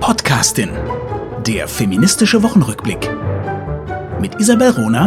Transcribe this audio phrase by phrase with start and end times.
[0.00, 0.70] Podcastin.
[1.46, 3.10] Der feministische Wochenrückblick.
[4.20, 5.06] Mit Isabel Rona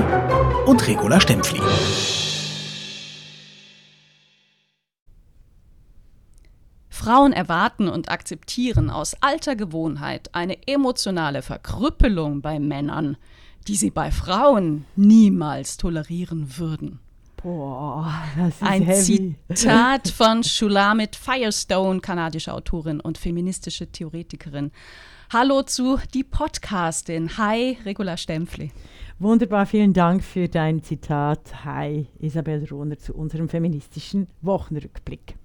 [0.66, 1.62] und Regula Stempfli.
[6.90, 13.18] Frauen erwarten und akzeptieren aus alter Gewohnheit eine emotionale Verkrüppelung bei Männern,
[13.68, 17.00] die sie bei Frauen niemals tolerieren würden.
[17.42, 19.36] Boah, das ist Ein heavy.
[19.54, 24.72] Zitat von Shulamit Firestone, kanadische Autorin und feministische Theoretikerin.
[25.32, 27.38] Hallo zu die Podcastin.
[27.38, 28.72] Hi, Regula Stempfli.
[29.20, 31.64] Wunderbar, vielen Dank für dein Zitat.
[31.64, 35.36] Hi, Isabel Rohner zu unserem feministischen Wochenrückblick.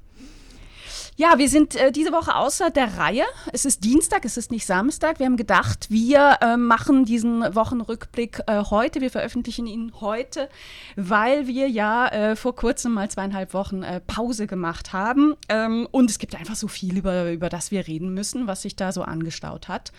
[1.17, 3.23] Ja, wir sind äh, diese Woche außer der Reihe.
[3.53, 5.21] Es ist Dienstag, es ist nicht Samstag.
[5.21, 9.01] Wir haben gedacht, wir äh, machen diesen Wochenrückblick äh, heute.
[9.01, 10.49] Wir veröffentlichen ihn heute,
[10.97, 15.37] weil wir ja äh, vor kurzem mal zweieinhalb Wochen äh, Pause gemacht haben.
[15.49, 18.75] Ähm, und es gibt einfach so viel, über, über das wir reden müssen, was sich
[18.75, 19.93] da so angestaut hat.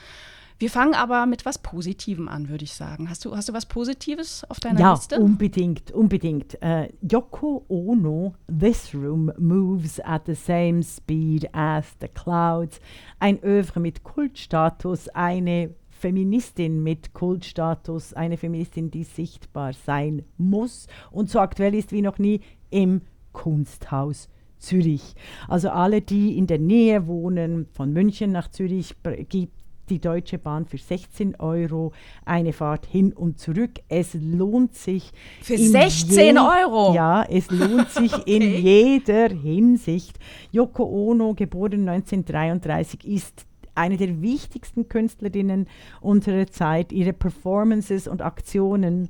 [0.57, 3.09] Wir fangen aber mit was Positivem an, würde ich sagen.
[3.09, 5.19] Hast du, hast du was Positives auf deiner ja, Liste?
[5.19, 6.61] unbedingt, unbedingt.
[6.61, 12.79] Äh, Yoko Ono, This Room moves at the same speed as the clouds.
[13.19, 21.29] Ein Övre mit Kultstatus, eine Feministin mit Kultstatus, eine Feministin, die sichtbar sein muss und
[21.29, 23.01] so aktuell ist wie noch nie im
[23.33, 25.15] Kunsthaus Zürich.
[25.47, 28.95] Also alle, die in der Nähe wohnen, von München nach Zürich,
[29.29, 29.54] gibt
[29.89, 31.91] die Deutsche Bahn für 16 Euro
[32.25, 33.79] eine Fahrt hin und zurück.
[33.87, 35.11] Es lohnt sich.
[35.41, 36.93] Für in 16 Euro?
[36.93, 38.59] Ja, es lohnt sich in Okay.
[38.59, 40.17] jeder Hinsicht.
[40.51, 45.67] Yoko Ono, geboren 1933, ist eine der wichtigsten Künstlerinnen
[46.01, 46.91] unserer Zeit.
[46.91, 49.09] Ihre Performances und Aktionen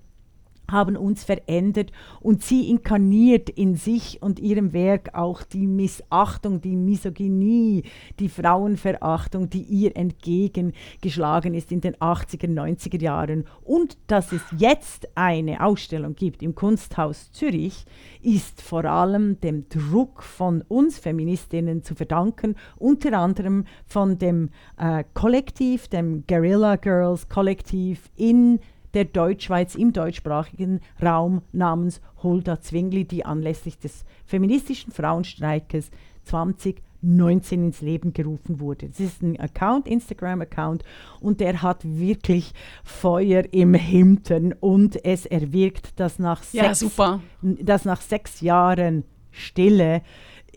[0.70, 6.76] haben uns verändert und sie inkarniert in sich und ihrem Werk auch die Missachtung, die
[6.76, 7.84] Misogynie,
[8.20, 13.46] die Frauenverachtung, die ihr entgegengeschlagen ist in den 80er, 90er Jahren.
[13.64, 17.86] Und dass es jetzt eine Ausstellung gibt im Kunsthaus Zürich,
[18.22, 25.04] ist vor allem dem Druck von uns Feministinnen zu verdanken, unter anderem von dem äh,
[25.14, 28.60] Kollektiv, dem Guerilla Girls Kollektiv in
[28.96, 35.92] der Deutschschweiz im deutschsprachigen Raum namens Hulda Zwingli, die anlässlich des feministischen Frauenstreikes
[36.24, 38.88] 2019 ins Leben gerufen wurde.
[38.88, 40.84] Das ist ein Account, Instagram-Account,
[41.20, 46.96] und der hat wirklich Feuer im Hintern und es erwirkt, dass nach Ja, sechs,
[47.42, 50.02] dass nach sechs Jahren Stille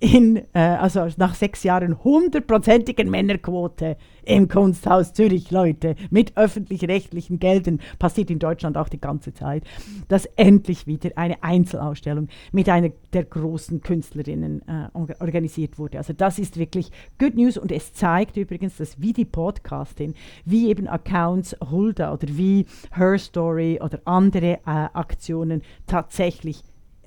[0.00, 7.80] in, äh, also nach sechs Jahren hundertprozentigen Männerquote im Kunsthaus Zürich, Leute, mit öffentlich-rechtlichen Geldern,
[7.98, 9.64] passiert in Deutschland auch die ganze Zeit,
[10.08, 15.98] dass endlich wieder eine Einzelausstellung mit einer der großen Künstlerinnen äh, orga- organisiert wurde.
[15.98, 17.56] Also das ist wirklich Good News.
[17.56, 20.14] Und es zeigt übrigens, dass wie die Podcastin,
[20.44, 26.62] wie eben Accounts Hulda oder wie Her Story oder andere äh, Aktionen tatsächlich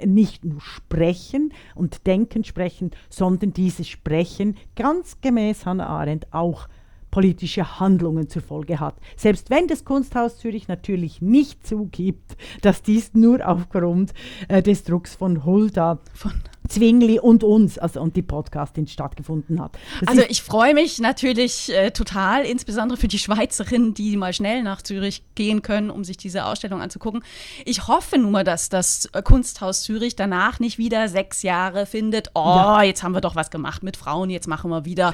[0.05, 6.67] nicht nur sprechen und denken sprechen, sondern dieses Sprechen ganz gemäß Hannah Arendt auch
[7.11, 8.95] politische Handlungen zur Folge hat.
[9.17, 14.13] Selbst wenn das Kunsthaus Zürich natürlich nicht zugibt, dass dies nur aufgrund
[14.47, 16.31] äh, des Drucks von Hulda, Von
[16.67, 19.77] Zwingli und uns, also und die Podcastin stattgefunden hat.
[19.99, 24.63] Das Also ich freue mich natürlich äh, total, insbesondere für die Schweizerinnen, die mal schnell
[24.63, 27.23] nach Zürich gehen können, um sich diese Ausstellung anzugucken.
[27.65, 32.39] Ich hoffe nur, dass das äh, Kunsthaus Zürich danach nicht wieder sechs Jahre findet, oh,
[32.45, 32.83] Ja.
[32.83, 35.13] jetzt haben wir doch was gemacht mit Frauen, jetzt machen wir wieder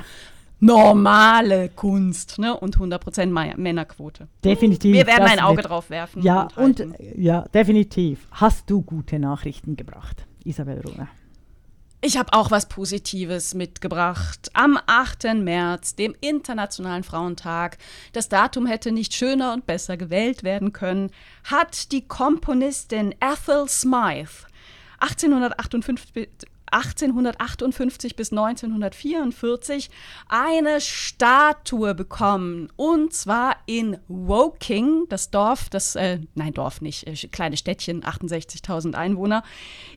[0.59, 2.55] normale Kunst ne?
[2.57, 4.27] und 100% Ma- Männerquote.
[4.43, 4.93] definitiv.
[4.93, 6.21] Wir werden ein Auge drauf werfen.
[6.23, 8.27] Ja, und äh, ja, definitiv.
[8.31, 11.07] Hast du gute Nachrichten gebracht, Isabel Rohner?
[11.99, 14.51] Ich habe auch was Positives mitgebracht.
[14.53, 15.33] Am 8.
[15.33, 17.79] März, dem Internationalen Frauentag,
[18.13, 21.09] das Datum hätte nicht schöner und besser gewählt werden können,
[21.43, 24.45] hat die Komponistin Ethel Smythe
[24.99, 26.29] 1858, bi-
[26.71, 29.89] 1858 bis 1944
[30.27, 32.69] eine Statue bekommen.
[32.75, 38.95] Und zwar in Woking, das Dorf, das, äh, nein, Dorf nicht, äh, kleine Städtchen, 68.000
[38.95, 39.43] Einwohner,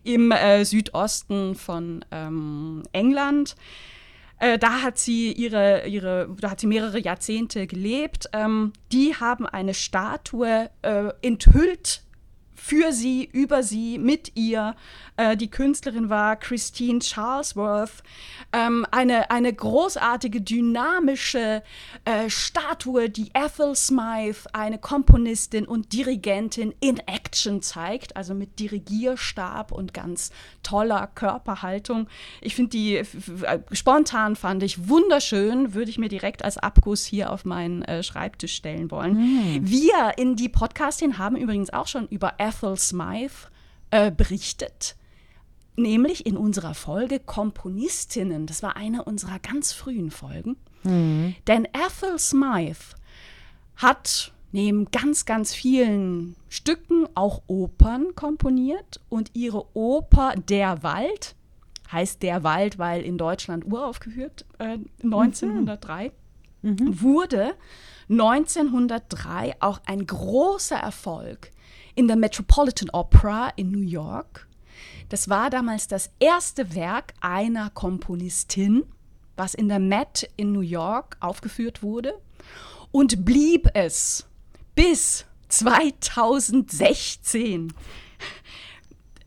[0.05, 3.56] im äh, Südosten von ähm, England.
[4.40, 8.28] Äh, da hat sie ihre, ihre, da hat sie mehrere Jahrzehnte gelebt.
[8.32, 12.02] Ähm, die haben eine Statue äh, enthüllt
[12.60, 14.76] für sie, über sie, mit ihr.
[15.16, 18.02] Äh, die Künstlerin war Christine Charlesworth.
[18.52, 21.62] Ähm, eine, eine großartige, dynamische
[22.04, 29.72] äh, Statue, die Ethel Smythe, eine Komponistin und Dirigentin in Action zeigt, also mit Dirigierstab
[29.72, 30.30] und ganz
[30.62, 32.08] toller Körperhaltung.
[32.42, 33.06] Ich finde die äh,
[33.72, 38.54] spontan fand ich wunderschön, würde ich mir direkt als Abguss hier auf meinen äh, Schreibtisch
[38.54, 39.14] stellen wollen.
[39.14, 39.60] Mhm.
[39.62, 43.49] Wir in die Podcastin haben übrigens auch schon über Ethel Smythe
[43.91, 44.97] äh, berichtet
[45.76, 48.47] nämlich in unserer Folge Komponistinnen.
[48.47, 50.56] Das war eine unserer ganz frühen Folgen.
[50.82, 51.35] Mhm.
[51.47, 52.97] Denn Ethel Smythe
[53.76, 61.35] hat neben ganz, ganz vielen Stücken auch Opern komponiert und ihre Oper Der Wald
[61.91, 66.12] heißt Der Wald, weil in Deutschland uraufgeführt äh, 1903
[66.62, 66.70] mhm.
[66.70, 67.00] mhm.
[67.00, 67.55] wurde
[68.08, 71.50] 1903 auch ein großer Erfolg
[71.94, 74.48] in der Metropolitan Opera in New York
[75.10, 78.84] das war damals das erste Werk einer Komponistin,
[79.37, 82.14] was in der Met in New York aufgeführt wurde
[82.92, 84.28] und blieb es
[84.76, 87.72] bis 2016.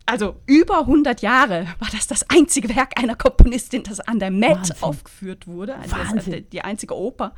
[0.05, 4.51] Also über 100 Jahre war das das einzige Werk einer Komponistin, das an der Met
[4.51, 4.75] Wahnsinn.
[4.81, 5.75] aufgeführt wurde.
[5.75, 6.45] Also Wahnsinn.
[6.51, 7.33] die einzige Oper.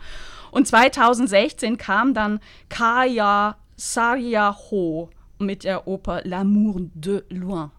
[0.51, 2.39] Und 2016 kam dann
[2.69, 5.10] Kaya Saryaho
[5.40, 7.72] mit der Oper L'amour de loin.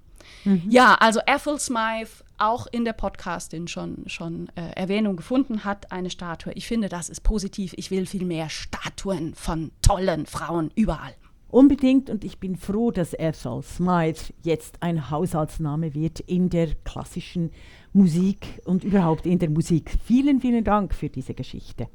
[0.45, 0.63] Mhm.
[0.69, 6.11] Ja, also Ethel Smythe auch in der Podcastin schon, schon äh, Erwähnung gefunden hat, eine
[6.11, 6.53] Statue.
[6.53, 7.75] Ich finde, das ist positiv.
[7.77, 11.15] Ich will viel mehr Statuen von tollen Frauen überall.
[11.49, 17.53] Unbedingt und ich bin froh, dass Ethel Smythe jetzt ein Haushaltsname wird in der klassischen
[17.93, 19.97] Musik und überhaupt in der Musik.
[20.05, 21.89] Vielen, vielen Dank für diese Geschichte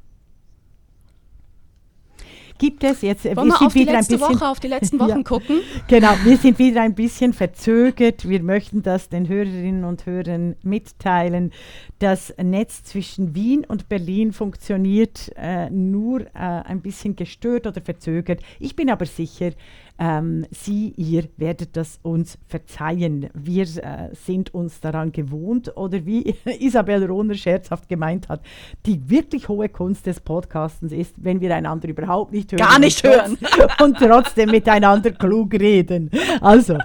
[2.58, 3.24] gibt es jetzt.
[3.24, 5.60] Wollen wir, wir auf die letzte bisschen, Woche, auf die letzten Wochen ja, gucken?
[5.88, 8.28] Genau, wir sind wieder ein bisschen verzögert.
[8.28, 11.52] Wir möchten das den Hörerinnen und Hörern mitteilen.
[11.98, 18.40] Das Netz zwischen Wien und Berlin funktioniert äh, nur äh, ein bisschen gestört oder verzögert.
[18.58, 19.52] Ich bin aber sicher,
[19.98, 23.28] ähm, Sie, ihr werdet das uns verzeihen.
[23.34, 28.40] Wir äh, sind uns daran gewohnt oder wie Isabel Rohner scherzhaft gemeint hat,
[28.86, 32.60] die wirklich hohe Kunst des Podcastens ist, wenn wir einander überhaupt nicht hören.
[32.60, 33.38] Gar nicht hören.
[33.82, 36.10] und trotzdem miteinander klug reden.
[36.40, 36.78] Also,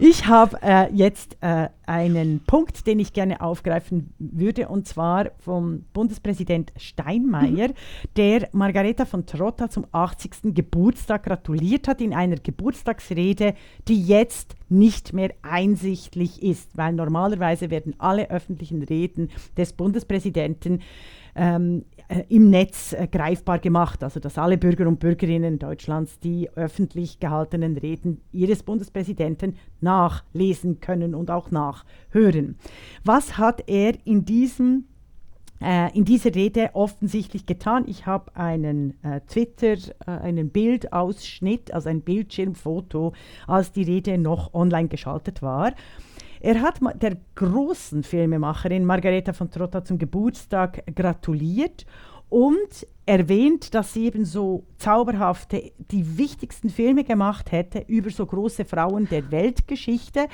[0.00, 5.84] ich habe äh, jetzt äh, einen Punkt, den ich gerne aufgreifen würde, und zwar vom
[5.94, 7.70] Bundespräsident Steinmeier,
[8.16, 10.54] der Margareta von Trotta zum 80.
[10.54, 13.52] Geburtstag gratuliert hat in einer Geburtstagsrede,
[13.88, 19.28] die jetzt nicht mehr einsichtlich ist, weil normalerweise werden alle öffentlichen Reden
[19.58, 20.80] des Bundespräsidenten
[21.36, 26.48] ähm, äh, im Netz äh, greifbar gemacht, also dass alle Bürger und Bürgerinnen Deutschlands die
[26.56, 32.56] öffentlich gehaltenen Reden ihres Bundespräsidenten nachlesen können und auch nachhören.
[33.04, 34.84] Was hat er in diesem
[35.62, 37.84] äh, in dieser Rede offensichtlich getan.
[37.86, 39.76] Ich habe einen äh, Twitter,
[40.06, 43.12] äh, einen Bildausschnitt, also ein Bildschirmfoto,
[43.46, 45.72] als die Rede noch online geschaltet war.
[46.40, 51.84] Er hat der großen Filmemacherin Margareta von Trotta zum Geburtstag gratuliert
[52.28, 58.64] und erwähnt, dass sie eben so zauberhafte, die wichtigsten Filme gemacht hätte über so große
[58.64, 60.28] Frauen der Weltgeschichte.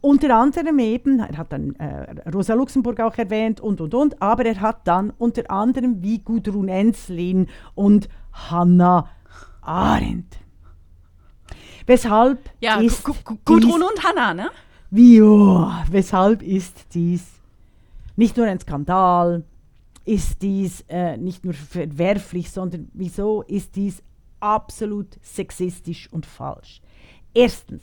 [0.00, 4.44] Unter anderem eben, er hat dann äh, Rosa Luxemburg auch erwähnt und und und, aber
[4.44, 9.08] er hat dann unter anderem wie Gudrun Enslin und Hannah
[9.62, 10.38] Arendt.
[11.86, 13.04] Weshalb ja, ist
[13.44, 14.50] Gudrun und Hannah, ne?
[14.90, 17.24] Wie, oh, weshalb ist dies
[18.16, 19.44] nicht nur ein Skandal,
[20.04, 24.02] ist dies äh, nicht nur verwerflich, sondern wieso ist dies
[24.40, 26.80] absolut sexistisch und falsch?
[27.34, 27.82] Erstens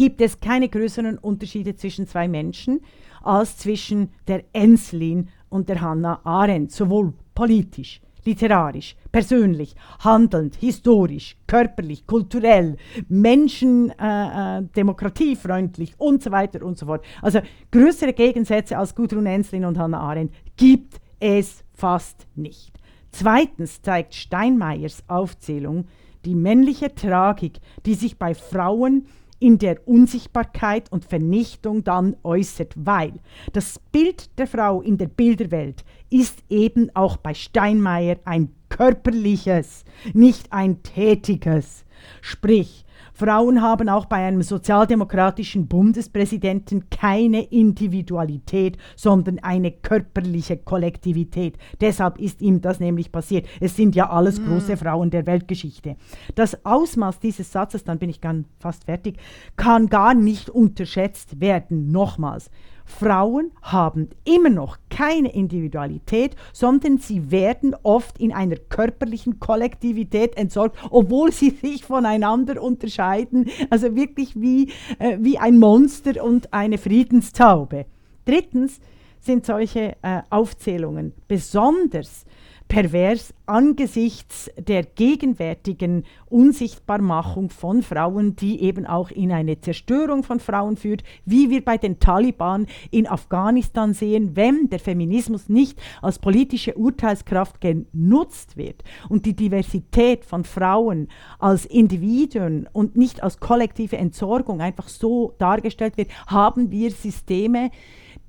[0.00, 2.80] gibt es keine größeren Unterschiede zwischen zwei Menschen
[3.22, 12.06] als zwischen der Enslin und der Hannah Arendt, sowohl politisch literarisch, persönlich, handelnd, historisch, körperlich,
[12.06, 12.78] kulturell,
[13.08, 17.04] Menschen, äh, äh, demokratiefreundlich und so weiter und so fort.
[17.20, 17.40] Also
[17.70, 22.72] größere Gegensätze als Gudrun Enslin und Hannah Arendt gibt es fast nicht.
[23.12, 25.88] Zweitens zeigt Steinmeiers Aufzählung
[26.24, 29.06] die männliche Tragik, die sich bei Frauen
[29.40, 33.14] in der Unsichtbarkeit und Vernichtung dann äußert, weil
[33.52, 40.52] das Bild der Frau in der Bilderwelt ist eben auch bei Steinmeier ein körperliches, nicht
[40.52, 41.84] ein tätiges.
[42.20, 42.84] Sprich,
[43.20, 51.58] Frauen haben auch bei einem sozialdemokratischen Bundespräsidenten keine Individualität, sondern eine körperliche Kollektivität.
[51.82, 53.46] Deshalb ist ihm das nämlich passiert.
[53.60, 55.96] Es sind ja alles große Frauen der Weltgeschichte.
[56.34, 59.18] Das Ausmaß dieses Satzes, dann bin ich ganz fast fertig,
[59.54, 61.92] kann gar nicht unterschätzt werden.
[61.92, 62.50] Nochmals.
[62.90, 70.76] Frauen haben immer noch keine Individualität, sondern sie werden oft in einer körperlichen Kollektivität entsorgt,
[70.90, 73.48] obwohl sie sich voneinander unterscheiden.
[73.70, 77.86] Also wirklich wie, äh, wie ein Monster und eine Friedenstaube.
[78.24, 78.80] Drittens
[79.20, 82.24] sind solche äh, Aufzählungen besonders
[82.70, 90.76] pervers angesichts der gegenwärtigen Unsichtbarmachung von Frauen, die eben auch in eine Zerstörung von Frauen
[90.76, 96.74] führt, wie wir bei den Taliban in Afghanistan sehen, wenn der Feminismus nicht als politische
[96.76, 101.08] Urteilskraft genutzt wird und die Diversität von Frauen
[101.40, 107.72] als Individuen und nicht als kollektive Entsorgung einfach so dargestellt wird, haben wir Systeme,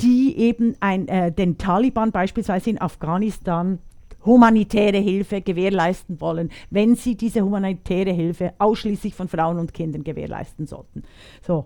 [0.02, 3.78] die eben ein, äh, den Taliban beispielsweise in Afghanistan
[4.26, 10.68] humanitäre Hilfe gewährleisten wollen, wenn sie diese humanitäre Hilfe ausschließlich von Frauen und Kindern gewährleisten
[10.68, 11.04] sollten.
[11.46, 11.66] So,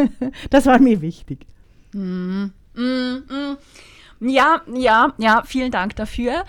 [0.50, 1.46] das war mir wichtig.
[1.92, 3.56] Mm, mm, mm.
[4.24, 6.44] Ja, ja, ja, vielen Dank dafür.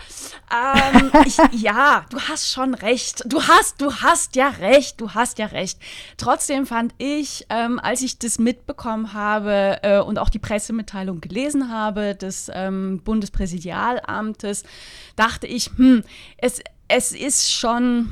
[0.53, 3.23] Ähm, ich, ja, du hast schon recht.
[3.25, 5.79] Du hast, du hast ja recht, du hast ja recht.
[6.17, 11.71] Trotzdem fand ich, ähm, als ich das mitbekommen habe äh, und auch die Pressemitteilung gelesen
[11.71, 14.63] habe des ähm, Bundespräsidialamtes,
[15.15, 16.03] dachte ich, hm,
[16.37, 18.11] es, es ist schon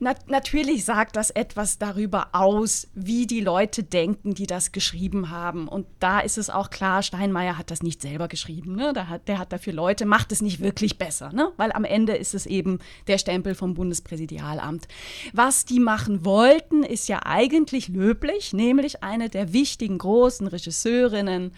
[0.00, 5.68] na, natürlich sagt das etwas darüber aus, wie die Leute denken, die das geschrieben haben.
[5.68, 8.76] Und da ist es auch klar, Steinmeier hat das nicht selber geschrieben.
[8.76, 8.92] Ne?
[8.92, 11.32] Der, hat, der hat dafür Leute, macht es nicht wirklich besser.
[11.32, 11.52] Ne?
[11.56, 14.88] Weil am Ende ist es eben der Stempel vom Bundespräsidialamt.
[15.32, 21.52] Was die machen wollten, ist ja eigentlich löblich, nämlich eine der wichtigen großen Regisseurinnen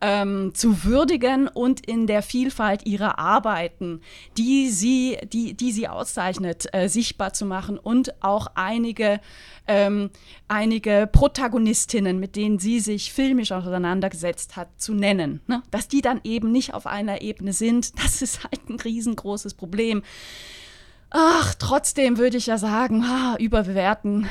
[0.00, 4.00] ähm, zu würdigen und in der Vielfalt ihrer Arbeiten,
[4.36, 9.20] die sie, die, die sie auszeichnet, äh, sichtbar zu machen und auch einige,
[9.66, 10.10] ähm,
[10.46, 15.40] einige Protagonistinnen, mit denen sie sich filmisch auseinandergesetzt hat, zu nennen.
[15.46, 15.62] Ne?
[15.70, 20.02] Dass die dann eben nicht auf einer Ebene sind, das ist halt ein riesengroßes Problem.
[21.10, 24.28] Ach, trotzdem würde ich ja sagen, ah, überbewerten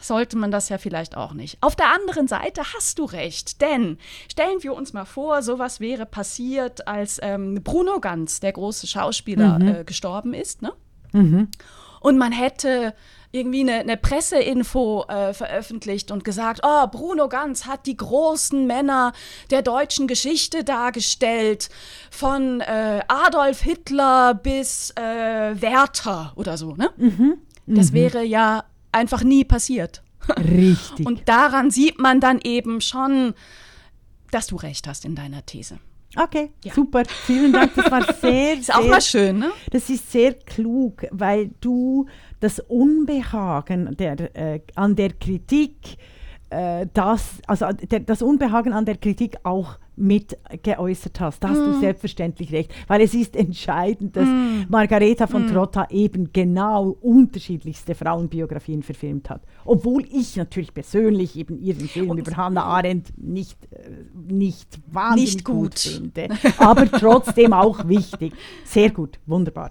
[0.00, 1.58] sollte man das ja vielleicht auch nicht.
[1.60, 3.98] Auf der anderen Seite hast du recht, denn
[4.30, 9.58] stellen wir uns mal vor, sowas wäre passiert, als ähm, Bruno Ganz, der große Schauspieler,
[9.58, 9.68] mhm.
[9.68, 10.62] äh, gestorben ist.
[10.62, 10.72] Ne?
[11.12, 11.48] Mhm.
[12.00, 12.94] Und man hätte
[13.32, 19.12] irgendwie eine, eine Presseinfo äh, veröffentlicht und gesagt, oh, Bruno Ganz hat die großen Männer
[19.50, 21.68] der deutschen Geschichte dargestellt,
[22.10, 26.74] von äh, Adolf Hitler bis äh, Werther oder so.
[26.74, 26.90] Ne?
[26.96, 27.38] Mhm.
[27.66, 27.94] Das mhm.
[27.94, 30.02] wäre ja einfach nie passiert.
[30.36, 31.06] Richtig.
[31.06, 33.34] Und daran sieht man dann eben schon,
[34.32, 35.78] dass du recht hast in deiner These.
[36.16, 36.74] Okay, ja.
[36.74, 37.04] super.
[37.06, 37.74] Vielen Dank.
[37.74, 38.54] Das war sehr.
[38.54, 39.52] ist auch mal schön, ne?
[39.70, 42.06] Das ist sehr klug, weil du
[42.40, 45.96] das Unbehagen der, äh, an der Kritik,
[46.50, 51.44] das, also der, das Unbehagen an der Kritik auch mit geäußert hast.
[51.44, 51.64] Da hast mm.
[51.64, 54.64] du selbstverständlich recht, weil es ist entscheidend, dass mm.
[54.68, 55.52] Margareta von mm.
[55.52, 59.42] Trotta eben genau unterschiedlichste Frauenbiografien verfilmt hat.
[59.64, 63.90] Obwohl ich natürlich persönlich eben ihren Film Und über Hannah Arendt nicht, äh,
[64.32, 65.56] nicht wahnsinnig nicht gut.
[65.56, 66.28] gut finde,
[66.58, 68.32] aber trotzdem auch wichtig.
[68.64, 69.70] Sehr gut, wunderbar.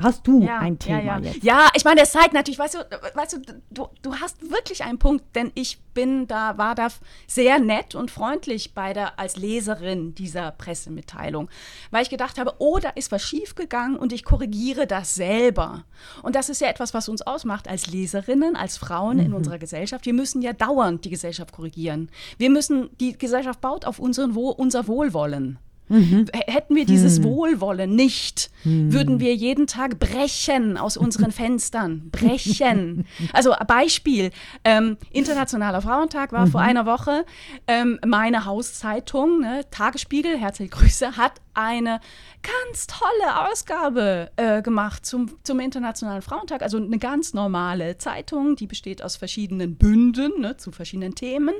[0.00, 1.18] Hast du ja, ein Thema ja, ja.
[1.18, 1.44] jetzt?
[1.44, 2.78] Ja, ich meine, das zeigt natürlich, weißt du,
[3.14, 6.88] weißt du, du, du hast wirklich einen Punkt, denn ich bin da, war da
[7.28, 11.48] sehr nett und freundlich bei der, als Leserin dieser Pressemitteilung,
[11.92, 15.84] weil ich gedacht habe, oh, da ist was schiefgegangen und ich korrigiere das selber.
[16.22, 19.26] Und das ist ja etwas, was uns ausmacht als Leserinnen, als Frauen mhm.
[19.26, 20.06] in unserer Gesellschaft.
[20.06, 22.10] Wir müssen ja dauernd die Gesellschaft korrigieren.
[22.36, 25.58] Wir müssen, die Gesellschaft baut auf unseren, unser Wohlwollen.
[25.88, 26.26] Mhm.
[26.32, 27.24] Hätten wir dieses mhm.
[27.24, 28.92] Wohlwollen nicht, mhm.
[28.92, 32.10] würden wir jeden Tag brechen aus unseren Fenstern.
[32.10, 33.06] Brechen.
[33.32, 34.30] Also Beispiel,
[34.64, 36.68] ähm, Internationaler Frauentag war vor mhm.
[36.68, 37.24] einer Woche.
[37.66, 42.00] Ähm, meine Hauszeitung, ne, Tagesspiegel, herzliche Grüße, hat eine
[42.42, 46.62] ganz tolle Ausgabe äh, gemacht zum, zum Internationalen Frauentag.
[46.62, 51.54] Also eine ganz normale Zeitung, die besteht aus verschiedenen Bünden ne, zu verschiedenen Themen.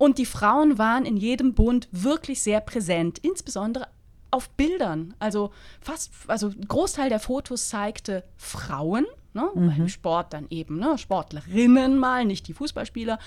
[0.00, 3.86] Und die Frauen waren in jedem Bund wirklich sehr präsent, insbesondere
[4.30, 5.12] auf Bildern.
[5.18, 9.04] Also fast, also ein Großteil der Fotos zeigte Frauen,
[9.34, 9.50] ne?
[9.54, 9.90] Mhm.
[9.90, 10.96] Sport dann eben, ne?
[10.96, 13.18] Sportlerinnen mal, nicht die Fußballspieler,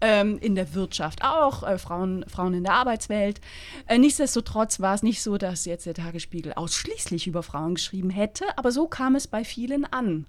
[0.00, 3.42] ähm, in der Wirtschaft auch, äh, Frauen, Frauen in der Arbeitswelt.
[3.86, 8.46] Äh, nichtsdestotrotz war es nicht so, dass jetzt der Tagesspiegel ausschließlich über Frauen geschrieben hätte,
[8.56, 10.24] aber so kam es bei vielen an.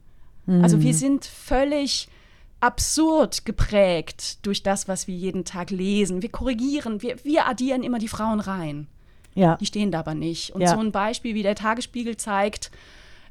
[0.48, 0.64] Mhm.
[0.66, 2.10] Also wir sind völlig
[2.64, 6.22] absurd geprägt durch das, was wir jeden Tag lesen.
[6.22, 8.88] Wir korrigieren, wir, wir addieren immer die Frauen rein.
[9.36, 9.58] Ja.
[9.58, 10.52] Die stehen da aber nicht.
[10.52, 10.70] Und Ja.
[10.70, 12.72] so ein Beispiel, wie der Tagesspiegel zeigt,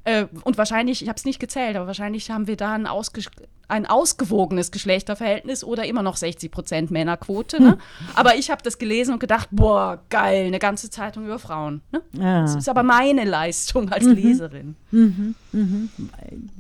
[0.05, 3.31] äh, und wahrscheinlich, ich habe es nicht gezählt, aber wahrscheinlich haben wir da ein, ausges
[3.69, 7.63] ein ausgewogenes Geschlechterverhältnis oder immer noch 60 Prozent Männerquote.
[7.63, 7.79] Ne?
[8.15, 11.81] Aber ich habe das gelesen und gedacht, boah, geil, eine ganze Zeitung über Frauen.
[11.91, 12.03] Ne?
[12.23, 12.43] Ah.
[12.43, 14.77] Das ist aber meine Leistung als Leserin.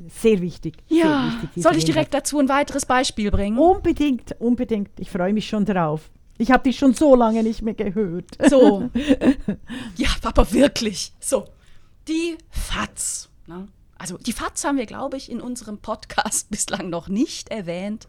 [0.09, 0.79] Sehr wichtig.
[0.89, 3.59] Ja, sehr wichtig, soll ich direkt dazu ein weiteres Beispiel bringen?
[3.59, 4.89] Unbedingt, unbedingt.
[4.99, 6.09] Ich freue mich schon darauf.
[6.39, 8.25] Ich habe dich schon so lange nicht mehr gehört.
[8.49, 8.91] So.
[9.97, 11.13] ja, aber wirklich.
[11.21, 11.47] So.
[12.09, 13.32] Die FATS.
[13.47, 13.69] Ne?
[13.99, 18.09] Also die FATS haben wir, glaube ich, in unserem Podcast bislang noch nicht erwähnt.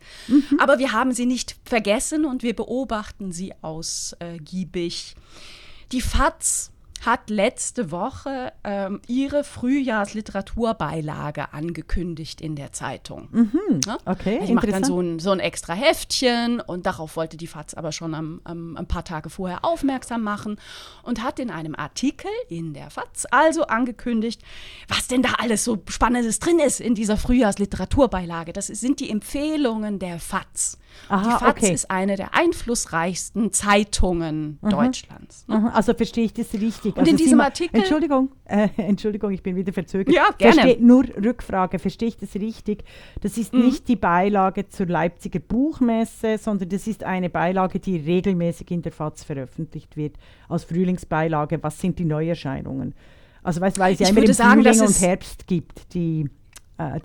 [0.58, 5.16] Aber wir haben sie nicht vergessen und wir beobachten sie ausgiebig.
[5.92, 6.73] Die FATS
[7.06, 13.30] hat letzte Woche ähm, ihre Frühjahrsliteraturbeilage angekündigt in der Zeitung.
[13.86, 13.98] Ne?
[14.06, 17.74] Okay, Die macht dann so ein, so ein extra Heftchen und darauf wollte die FAZ
[17.74, 20.58] aber schon am, am, ein paar Tage vorher aufmerksam machen
[21.04, 24.42] und hat in einem Artikel in der FAZ also angekündigt,
[24.88, 28.54] was denn da alles so Spannendes drin ist in dieser Frühjahrsliteraturbeilage.
[28.54, 30.78] Das sind die Empfehlungen der FAZ.
[31.10, 31.74] Aha, die FAZ okay.
[31.74, 35.46] ist eine der einflussreichsten Zeitungen Deutschlands.
[35.48, 35.56] ne?
[35.56, 36.94] Aha, Also verstehe ich das richtig.
[36.94, 40.14] Und also in diesem Sima- Artikel- Entschuldigung, äh, Entschuldigung, ich bin wieder verzögert.
[40.14, 40.54] Ja, gerne.
[40.62, 42.84] Versteh, nur Rückfrage, verstehe ich das richtig?
[43.22, 43.66] Das ist Mhm.
[43.66, 48.92] nicht die Beilage zur Leipziger Buchmesse, sondern das ist eine Beilage, die regelmäßig in der
[48.92, 50.16] FAZ veröffentlicht wird,
[50.50, 51.62] als Frühlingsbeilage.
[51.62, 52.94] Was sind die Neuerscheinungen?
[53.42, 56.30] Also weil es ja immer im sagen, Frühling und Herbst gibt, die,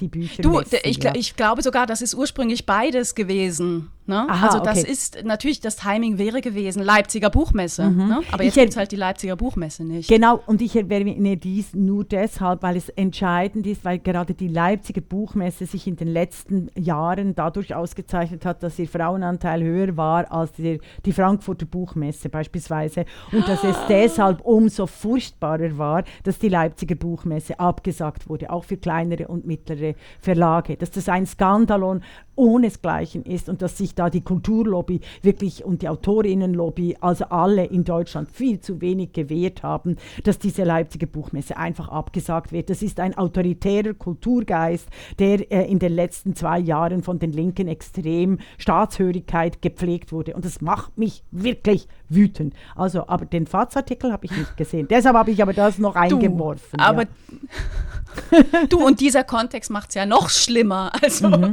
[0.01, 0.43] die Bücher.
[0.43, 3.91] Du, ich, ich glaube sogar, das ist ursprünglich beides gewesen.
[4.09, 4.27] Ne?
[4.27, 4.91] Aha, also das okay.
[4.91, 7.91] ist natürlich, das Timing wäre gewesen, Leipziger Buchmesse.
[7.91, 8.23] Ne?
[8.33, 10.09] Aber Ich jetzt gibt es halt die Leipziger Buchmesse nicht.
[10.09, 15.03] Genau, und ich erwähne dies nur deshalb, weil es entscheidend ist, weil gerade die Leipziger
[15.03, 20.53] Buchmesse sich in den letzten Jahren dadurch ausgezeichnet hat, dass ihr Frauenanteil höher war als
[20.53, 23.05] der, die Frankfurter Buchmesse beispielsweise.
[23.31, 28.79] Und dass es deshalb umso furchtbarer war, dass die Leipziger Buchmesse abgesagt wurde, auch für
[28.79, 30.79] kleinere und mittlere Verlage.
[30.79, 32.03] Dass das ein Skandalon
[32.39, 37.85] ohnesgleichen ist und dass sich da die Kulturlobby wirklich und die Autorinnenlobby, also alle in
[37.85, 42.71] Deutschland, viel zu wenig gewehrt haben, dass diese Leipziger Buchmesse einfach abgesagt wird.
[42.71, 44.89] Das ist ein autoritärer Kulturgeist,
[45.19, 50.35] der äh, in den letzten zwei Jahren von den Linken extrem Staatshörigkeit gepflegt wurde.
[50.35, 52.55] Und das macht mich wirklich wütend.
[52.75, 54.89] Also, aber den FAZ-Artikel habe ich nicht gesehen.
[54.91, 56.79] Deshalb habe ich aber das noch eingeworfen.
[56.79, 57.09] aber ja.
[58.69, 60.93] du und dieser Kontext macht es ja noch schlimmer.
[61.03, 61.51] Also, Mhm.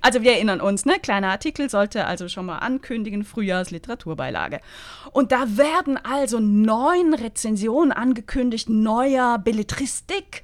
[0.00, 0.98] Also wir erinnern uns, ne?
[1.00, 4.60] Kleiner Artikel sollte also schon mal ankündigen, Frühjahrsliteraturbeilage.
[5.12, 10.42] Und da werden also neun Rezensionen angekündigt, neuer Belletristik.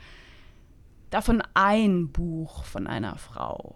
[1.10, 3.74] Davon ein Buch von einer Frau.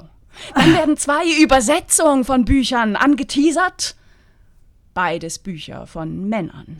[0.54, 3.96] Dann werden zwei Übersetzungen von Büchern angeteasert.
[4.94, 6.78] Beides Bücher von Männern.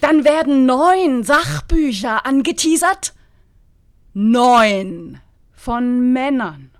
[0.00, 3.12] Dann werden neun Sachbücher angeteasert.
[4.14, 5.20] Neun
[5.52, 6.70] von Männern.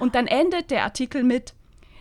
[0.00, 1.54] Und dann endet der Artikel mit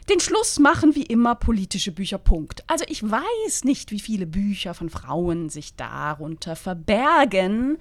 [0.10, 2.18] den Schluss machen wie immer politische Bücher.
[2.18, 2.64] Punkt.
[2.68, 7.78] Also ich weiß nicht, wie viele Bücher von Frauen sich darunter verbergen.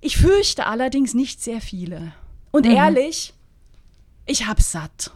[0.00, 2.12] Ich fürchte allerdings nicht sehr viele.
[2.52, 3.34] Und ehrlich,
[4.24, 5.10] ich hab's satt.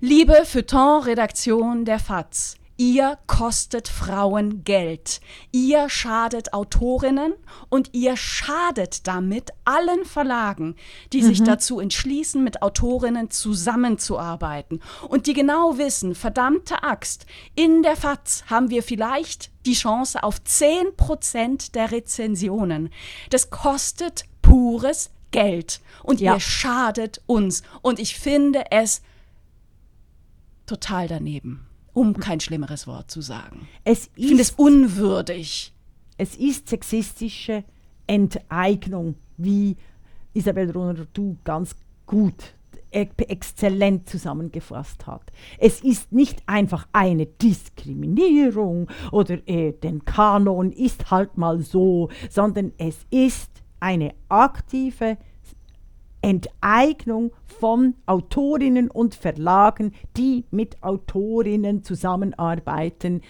[0.00, 5.20] Liebe Feuilleton-Redaktion der FAZ, ihr kostet Frauen Geld.
[5.52, 7.34] Ihr schadet Autorinnen
[7.68, 10.76] und ihr schadet damit allen Verlagen,
[11.12, 17.96] die sich dazu entschließen, mit Autorinnen zusammenzuarbeiten und die genau wissen, verdammte Axt, in der
[17.96, 22.90] FAZ haben wir vielleicht die Chance auf 10% der Rezensionen.
[23.30, 26.34] Das kostet pures Geld und Ja.
[26.34, 27.62] ihr schadet uns.
[27.80, 29.02] Und ich finde es
[30.66, 33.68] total daneben, um kein schlimmeres Wort zu sagen.
[33.84, 35.72] es Ich finde es unwürdig.
[36.18, 37.64] es ist sexistische
[38.06, 39.76] Enteignung, wie
[40.34, 41.74] Isabel Runner du ganz
[42.06, 42.54] gut,
[42.90, 45.22] e- exzellent zusammengefasst hat.
[45.58, 52.72] Es ist nicht einfach eine Diskriminierung oder äh, den Kanon ist halt mal so, sondern
[52.78, 53.50] es ist
[53.80, 55.16] eine aktive
[56.22, 63.20] Enteignung von Autorinnen und Verlagen, die mit Autorinnen zusammenarbeiten,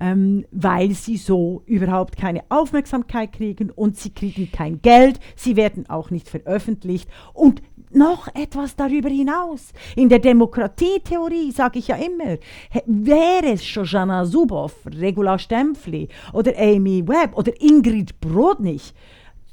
[0.00, 5.88] ähm, weil sie so überhaupt keine Aufmerksamkeit kriegen und sie kriegen kein Geld, sie werden
[5.88, 9.72] auch nicht veröffentlicht und noch etwas darüber hinaus.
[9.96, 12.38] In der Demokratietheorie sage ich ja immer,
[12.86, 18.92] wäre es Shoshana Zuboff, Regula Stempfli oder Amy Webb oder Ingrid Brodnich,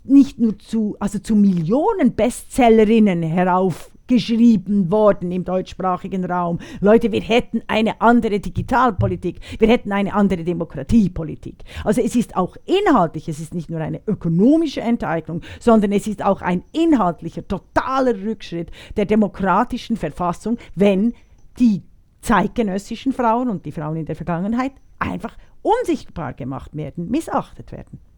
[0.03, 6.59] nicht nur zu, also zu Millionen Bestsellerinnen herauf geschrieben worden im deutschsprachigen Raum.
[6.81, 11.63] Leute, wir hätten eine andere Digitalpolitik, wir hätten eine andere Demokratiepolitik.
[11.85, 16.25] Also es ist auch inhaltlich, es ist nicht nur eine ökonomische Enteignung, sondern es ist
[16.25, 21.13] auch ein inhaltlicher, totaler Rückschritt der demokratischen Verfassung, wenn
[21.57, 21.81] die
[22.21, 28.10] zeitgenössischen Frauen und die Frauen in der Vergangenheit einfach unsichtbar gemacht werden, missachtet werden.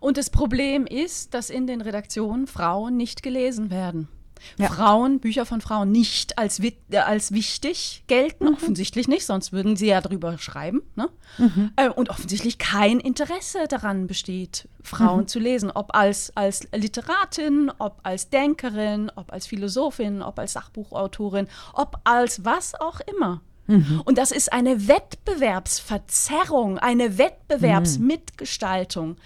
[0.00, 4.08] Und das Problem ist, dass in den Redaktionen Frauen nicht gelesen werden.
[4.56, 4.68] Ja.
[4.68, 8.54] Frauen, Bücher von Frauen nicht als, äh, als wichtig gelten, mhm.
[8.54, 10.82] offensichtlich nicht, sonst würden sie ja darüber schreiben.
[10.96, 11.08] Ne?
[11.38, 11.72] Mhm.
[11.76, 15.28] Äh, und offensichtlich kein Interesse daran besteht, Frauen mhm.
[15.28, 21.48] zu lesen, ob als, als Literatin, ob als Denkerin, ob als Philosophin, ob als Sachbuchautorin,
[21.74, 23.40] ob als was auch immer.
[23.66, 24.02] Mhm.
[24.04, 29.16] Und das ist eine Wettbewerbsverzerrung, eine Wettbewerbsmitgestaltung,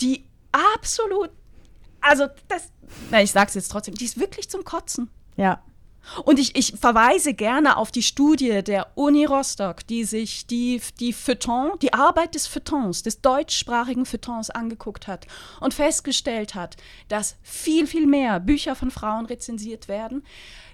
[0.00, 1.30] die absolut,
[2.00, 2.70] also das,
[3.10, 5.10] na, ich sag's jetzt trotzdem, die ist wirklich zum Kotzen.
[5.36, 5.62] Ja.
[6.24, 11.12] Und ich, ich verweise gerne auf die Studie der Uni Rostock, die sich die, die
[11.12, 15.26] Feuilleton, die Arbeit des Feuilletons, des deutschsprachigen Feuilletons angeguckt hat
[15.60, 16.76] und festgestellt hat,
[17.08, 20.24] dass viel, viel mehr Bücher von Frauen rezensiert werden,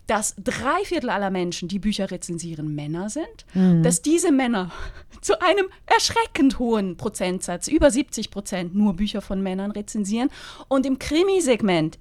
[0.07, 3.83] dass drei Viertel aller Menschen, die Bücher rezensieren, Männer sind, mhm.
[3.83, 4.71] dass diese Männer
[5.21, 10.31] zu einem erschreckend hohen Prozentsatz, über 70 Prozent, nur Bücher von Männern rezensieren.
[10.69, 11.99] Und im Krimi-Segment,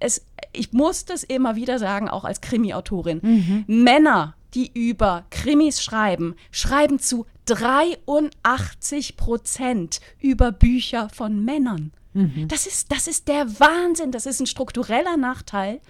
[0.54, 3.64] ich muss das immer wieder sagen, auch als Krimi-Autorin, mhm.
[3.68, 11.92] Männer, die über Krimis schreiben, schreiben zu 83 Prozent über Bücher von Männern.
[12.14, 12.48] Mhm.
[12.48, 15.82] Das, ist, das ist der Wahnsinn, das ist ein struktureller Nachteil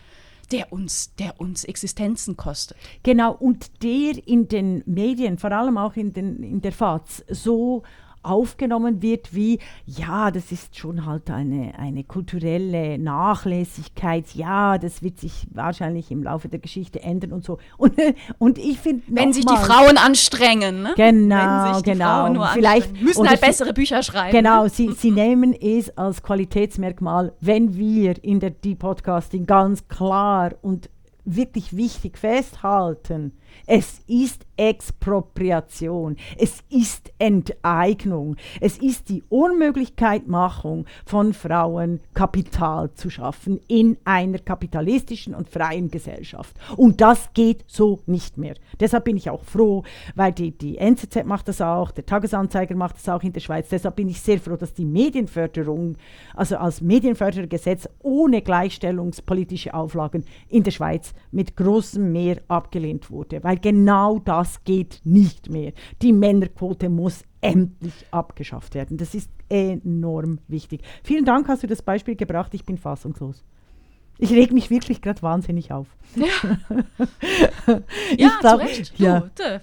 [0.48, 2.78] der uns, der uns Existenzen kostet.
[3.04, 7.84] Genau, und der in den Medien, vor allem auch in, den, in der FAZ, so
[8.26, 15.20] aufgenommen wird wie, ja, das ist schon halt eine, eine kulturelle Nachlässigkeit, ja, das wird
[15.20, 17.58] sich wahrscheinlich im Laufe der Geschichte ändern und so.
[17.78, 17.94] Und,
[18.38, 19.04] und ich finde.
[19.08, 20.94] Wenn sich die Frauen anstrengen, ne?
[20.96, 22.46] Genau, genau.
[22.54, 24.32] Vielleicht müssen halt bessere Bücher schreiben.
[24.32, 30.54] Genau, sie, sie nehmen es als Qualitätsmerkmal, wenn wir in der Deep Podcasting ganz klar
[30.62, 30.90] und
[31.26, 33.34] wirklich wichtig festhalten,
[33.66, 43.60] es ist Expropriation, es ist Enteignung, es ist die Unmöglichkeitmachung von Frauen, Kapital zu schaffen
[43.68, 46.56] in einer kapitalistischen und freien Gesellschaft.
[46.78, 48.56] Und das geht so nicht mehr.
[48.80, 49.84] Deshalb bin ich auch froh,
[50.16, 53.70] weil die, die NZZ macht das auch, der Tagesanzeiger macht das auch in der Schweiz.
[53.70, 55.98] Deshalb bin ich sehr froh, dass die Medienförderung,
[56.34, 63.60] also als Medienfördergesetz ohne gleichstellungspolitische Auflagen in der Schweiz mit großem Mehr abgelehnt wurde, weil
[63.60, 65.72] genau das geht nicht mehr.
[66.02, 68.98] Die Männerquote muss endlich abgeschafft werden.
[68.98, 70.82] Das ist enorm wichtig.
[71.04, 72.56] Vielen Dank, hast du das Beispiel gebracht.
[72.56, 73.44] Ich bin fassungslos.
[74.18, 75.86] Ich reg mich wirklich gerade wahnsinnig auf.
[76.16, 76.26] Ja,
[78.18, 78.94] ja glaub, zu Recht.
[78.98, 79.20] Ja.
[79.20, 79.62] Du,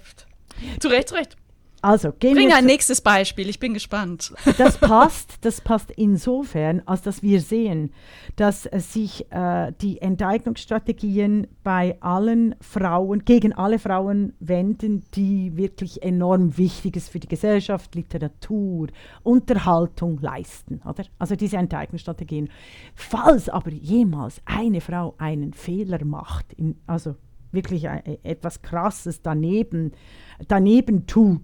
[0.79, 1.37] zu Recht, zu Recht.
[1.85, 4.33] Also, gehen Bring wir ein nächstes Beispiel, ich bin gespannt.
[4.57, 7.93] Das passt, das passt insofern, als dass wir sehen,
[8.37, 16.57] dass sich äh, die Enteignungsstrategien bei allen Frauen, gegen alle Frauen wenden, die wirklich enorm
[16.57, 18.87] Wichtiges für die Gesellschaft, Literatur,
[19.25, 20.81] Unterhaltung leisten.
[20.89, 21.05] Oder?
[21.19, 22.49] Also diese Enteignungsstrategien.
[22.95, 27.17] Falls aber jemals eine Frau einen Fehler macht, in, also
[27.51, 29.91] wirklich äh, etwas Krasses daneben,
[30.47, 31.43] daneben tut,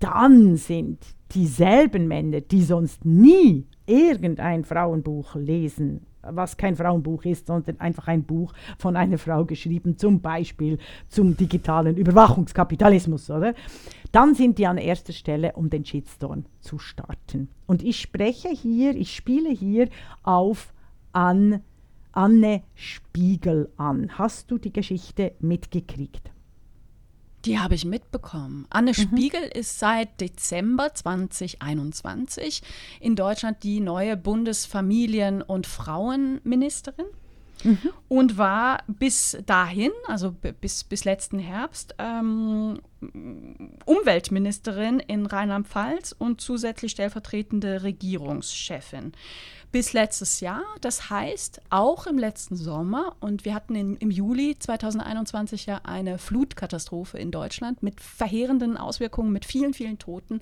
[0.00, 0.98] dann sind
[1.32, 8.24] dieselben Männer, die sonst nie irgendein Frauenbuch lesen, was kein Frauenbuch ist, sondern einfach ein
[8.24, 10.78] Buch von einer Frau geschrieben, zum Beispiel
[11.08, 13.54] zum digitalen Überwachungskapitalismus, oder?
[14.12, 17.48] Dann sind die an erster Stelle, um den Shitstorm zu starten.
[17.66, 19.88] Und ich spreche hier, ich spiele hier
[20.22, 20.72] auf
[21.12, 21.60] an
[22.12, 24.18] Anne Spiegel an.
[24.18, 26.30] Hast du die Geschichte mitgekriegt?
[27.46, 28.66] Die habe ich mitbekommen.
[28.70, 28.94] Anne mhm.
[28.94, 32.62] Spiegel ist seit Dezember 2021
[33.00, 37.06] in Deutschland die neue Bundesfamilien- und Frauenministerin.
[37.64, 37.78] Mhm.
[38.08, 42.80] Und war bis dahin, also bis, bis letzten Herbst, ähm,
[43.86, 49.12] Umweltministerin in Rheinland-Pfalz und zusätzlich stellvertretende Regierungschefin
[49.72, 50.62] bis letztes Jahr.
[50.80, 56.18] Das heißt, auch im letzten Sommer, und wir hatten in, im Juli 2021 ja eine
[56.18, 60.40] Flutkatastrophe in Deutschland mit verheerenden Auswirkungen, mit vielen, vielen Toten.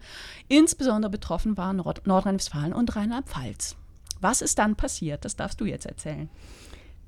[0.49, 3.77] Insbesondere betroffen waren Nord Nordrhein-Westfalen und Rheinland-Pfalz.
[4.21, 5.25] Was ist dann passiert?
[5.25, 6.31] Das darfst du jetzt erzählen.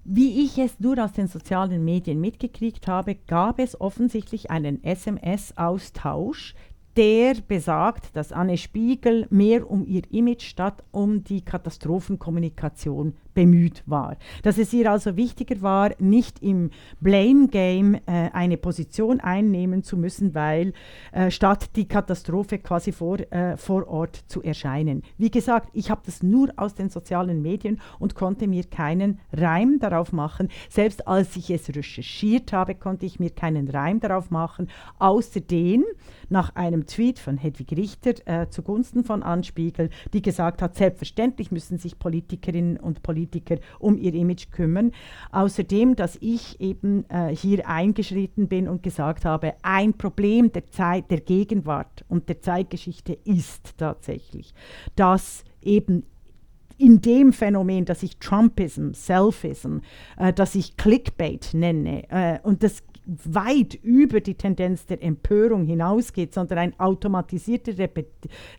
[0.04, 6.54] Wie ich es nur aus den sozialen Medien mitgekriegt habe, gab es offensichtlich einen SMS-Austausch
[6.96, 14.16] der besagt, dass Anne Spiegel mehr um ihr Image statt um die Katastrophenkommunikation bemüht war.
[14.42, 16.70] Dass es ihr also wichtiger war, nicht im
[17.00, 20.72] Blame Game äh, eine Position einnehmen zu müssen, weil
[21.12, 25.02] äh, statt die Katastrophe quasi vor, äh, vor Ort zu erscheinen.
[25.18, 29.78] Wie gesagt, ich habe das nur aus den sozialen Medien und konnte mir keinen Reim
[29.80, 30.48] darauf machen.
[30.70, 34.68] Selbst als ich es recherchiert habe, konnte ich mir keinen Reim darauf machen,
[34.98, 35.84] außer den
[36.30, 41.76] nach einem Tweet von Hedwig Richter äh, zugunsten von Anspiegel, die gesagt hat, selbstverständlich müssen
[41.76, 44.92] sich Politikerinnen und Politiker Politiker um ihr Image kümmern.
[45.32, 51.10] Außerdem, dass ich eben äh, hier eingeschritten bin und gesagt habe, ein Problem der Zeit,
[51.10, 54.54] der Gegenwart und der Zeitgeschichte ist tatsächlich,
[54.94, 56.04] dass eben
[56.78, 59.78] in dem Phänomen, das ich Trumpism, Selfism,
[60.18, 66.34] äh, das ich Clickbait nenne, äh, und das weit über die Tendenz der Empörung hinausgeht,
[66.34, 68.08] sondern ein automatisierter Repet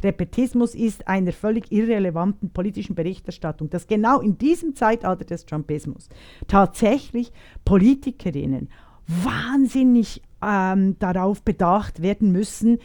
[0.01, 6.10] Repetismus ist einer völlig irrelevanten politischen Berichterstattung, dass genau in diesem Zeitalter des Trumpismus
[6.47, 7.31] tatsächlich
[7.65, 8.69] Politikerinnen
[9.07, 12.79] wahnsinnig ähm, darauf bedacht werden müssen,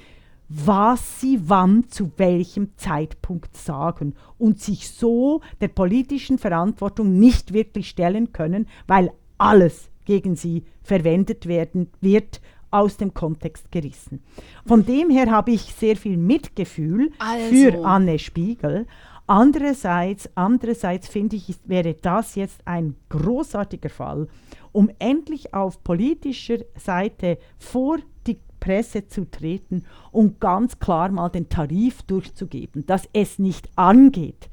[0.49, 7.89] was sie wann zu welchem Zeitpunkt sagen und sich so der politischen Verantwortung nicht wirklich
[7.89, 12.41] stellen können, weil alles gegen sie verwendet werden wird,
[12.73, 14.23] aus dem Kontext gerissen.
[14.67, 17.55] Von dem her habe ich sehr viel Mitgefühl also.
[17.55, 18.87] für Anne Spiegel.
[19.27, 24.27] Andererseits, andererseits finde ich, ist, wäre das jetzt ein großartiger Fall,
[24.73, 31.49] um endlich auf politischer Seite vor die Presse zu treten und ganz klar mal den
[31.49, 34.49] Tarif durchzugeben, dass es nicht angeht,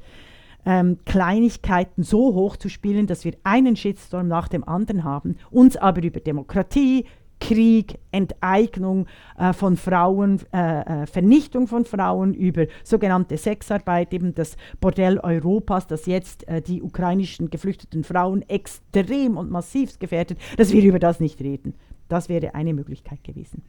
[0.66, 5.76] ähm, Kleinigkeiten so hoch zu spielen, dass wir einen Shitstorm nach dem anderen haben, uns
[5.76, 7.06] aber über Demokratie,
[7.40, 9.06] Krieg, Enteignung
[9.38, 15.86] äh, von Frauen, äh, äh, Vernichtung von Frauen, über sogenannte Sexarbeit, eben das Bordell Europas,
[15.86, 21.18] das jetzt äh, die ukrainischen geflüchteten Frauen extrem und massiv gefährdet, dass wir über das
[21.18, 21.74] nicht reden.
[22.08, 23.62] Das wäre eine Möglichkeit gewesen.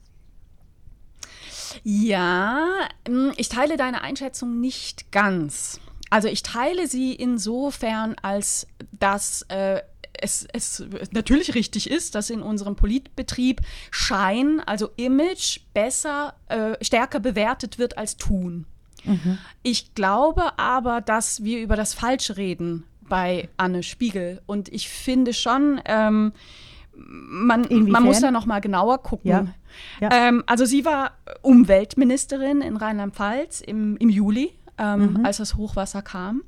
[1.83, 2.67] Ja,
[3.07, 5.79] hm, ich teile deine Einschätzung nicht ganz.
[6.11, 8.67] Also ich teile sie insofern, als
[8.99, 9.81] dass äh,
[10.13, 17.21] es, es, natürlich richtig ist, dass in unserem Politbetrieb Schein, also Image, besser, äh, stärker
[17.21, 18.65] bewertet wird als Tun.
[19.05, 19.37] Mhm.
[19.63, 24.41] Ich glaube aber, dass wir über das Falsche reden bei Anne Spiegel.
[24.45, 26.33] Und ich finde schon, ähm,
[26.93, 29.31] man, man, muss da noch mal genauer gucken.
[29.31, 29.47] Ja.
[30.01, 30.09] Ja.
[30.11, 35.25] Ähm, also sie war Umweltministerin in Rheinland-Pfalz im, im Juli ähm, mhm.
[35.25, 36.43] als das Hochwasser kam.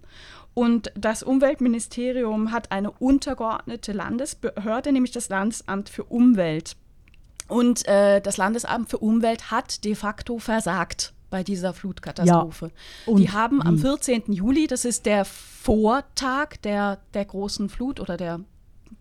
[0.54, 6.76] Und das Umweltministerium hat eine untergeordnete Landesbehörde, nämlich das Landesamt für Umwelt.
[7.48, 12.72] Und äh, das Landesamt für Umwelt hat de facto versagt bei dieser Flutkatastrophe.
[13.08, 13.15] Ja.
[13.15, 14.32] Die haben am 14.
[14.32, 18.41] Juli, das ist der Vortag der, der großen Flut oder der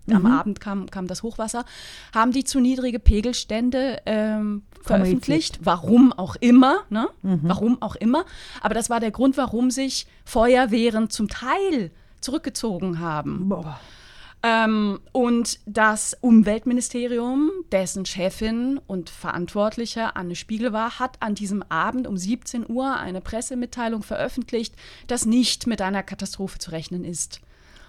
[0.06, 0.14] Mhm.
[0.14, 1.64] Am Abend kam, kam das Hochwasser,
[2.14, 5.60] haben die zu niedrige Pegelstände ähm, veröffentlicht.
[5.62, 7.08] Warum auch immer, ne?
[7.22, 7.40] Mhm.
[7.42, 8.24] Warum auch immer.
[8.60, 13.48] Aber das war der Grund, warum sich Feuerwehren zum Teil zurückgezogen haben.
[14.44, 22.08] Ähm, und das Umweltministerium, dessen Chefin und Verantwortliche Anne Spiegel war, hat an diesem Abend
[22.08, 24.74] um 17 Uhr eine Pressemitteilung veröffentlicht,
[25.06, 27.40] dass nicht mit einer Katastrophe zu rechnen ist.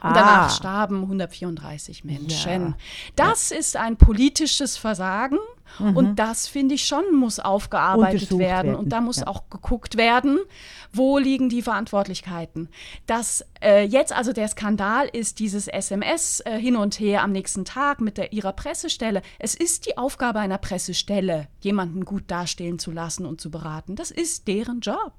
[0.03, 0.13] Und ah.
[0.13, 2.61] danach starben 134 Menschen.
[2.61, 2.73] Ja.
[3.15, 3.57] Das ja.
[3.57, 5.39] ist ein politisches Versagen.
[5.79, 5.95] Mhm.
[5.95, 8.71] Und das, finde ich schon, muss aufgearbeitet werden.
[8.71, 8.75] werden.
[8.75, 9.27] Und da muss ja.
[9.27, 10.39] auch geguckt werden,
[10.91, 12.67] wo liegen die Verantwortlichkeiten.
[13.07, 17.63] Dass äh, jetzt also der Skandal ist, dieses SMS äh, hin und her am nächsten
[17.63, 19.21] Tag mit der, ihrer Pressestelle.
[19.39, 23.95] Es ist die Aufgabe einer Pressestelle, jemanden gut dastehen zu lassen und zu beraten.
[23.95, 25.13] Das ist deren Job.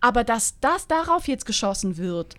[0.00, 2.34] Aber dass das darauf jetzt geschossen wird,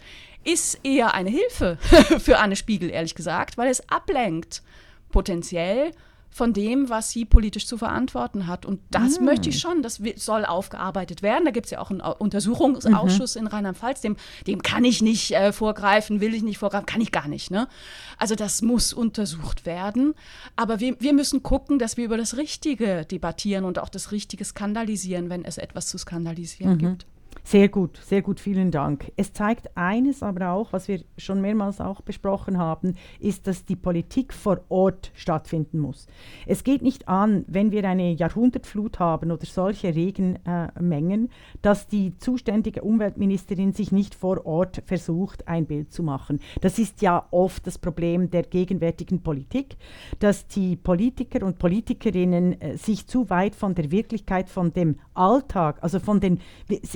[0.46, 1.78] ist eher eine Hilfe
[2.20, 4.62] für Anne Spiegel, ehrlich gesagt, weil es ablenkt
[5.10, 5.92] potenziell
[6.36, 8.66] von dem, was sie politisch zu verantworten hat.
[8.66, 9.26] Und das mhm.
[9.28, 11.46] möchte ich schon, das soll aufgearbeitet werden.
[11.46, 13.42] Da gibt es ja auch einen Untersuchungsausschuss mhm.
[13.42, 17.14] in Rheinland-Pfalz, dem, dem kann ich nicht äh, vorgreifen, will ich nicht vorgreifen, kann ich
[17.14, 17.52] gar nicht.
[17.52, 17.70] Ne?
[18.18, 20.14] Also das muss untersucht werden.
[20.58, 24.44] Aber wir, wir müssen gucken, dass wir über das Richtige debattieren und auch das Richtige
[24.44, 26.80] skandalisieren, wenn es etwas zu skandalisieren mhm.
[26.80, 27.06] gibt.
[27.44, 29.12] Sehr gut, sehr gut, vielen Dank.
[29.18, 33.76] Es zeigt eines aber auch, was wir schon mehrmals auch besprochen haben, ist, dass die
[33.76, 36.08] Politik vor Ort stattfinden muss.
[36.48, 41.30] Es geht nicht an, wenn wir eine Jahrhundertflut haben oder solche Regenmengen, äh,
[41.62, 46.40] dass die zuständige Umweltministerin sich nicht vor Ort versucht, ein Bild zu machen.
[46.62, 49.78] Das ist ja oft das Problem der gegenwärtigen Politik,
[50.18, 55.78] dass die Politiker und Politikerinnen äh, sich zu weit von der Wirklichkeit, von dem Alltag,
[55.82, 56.40] also von den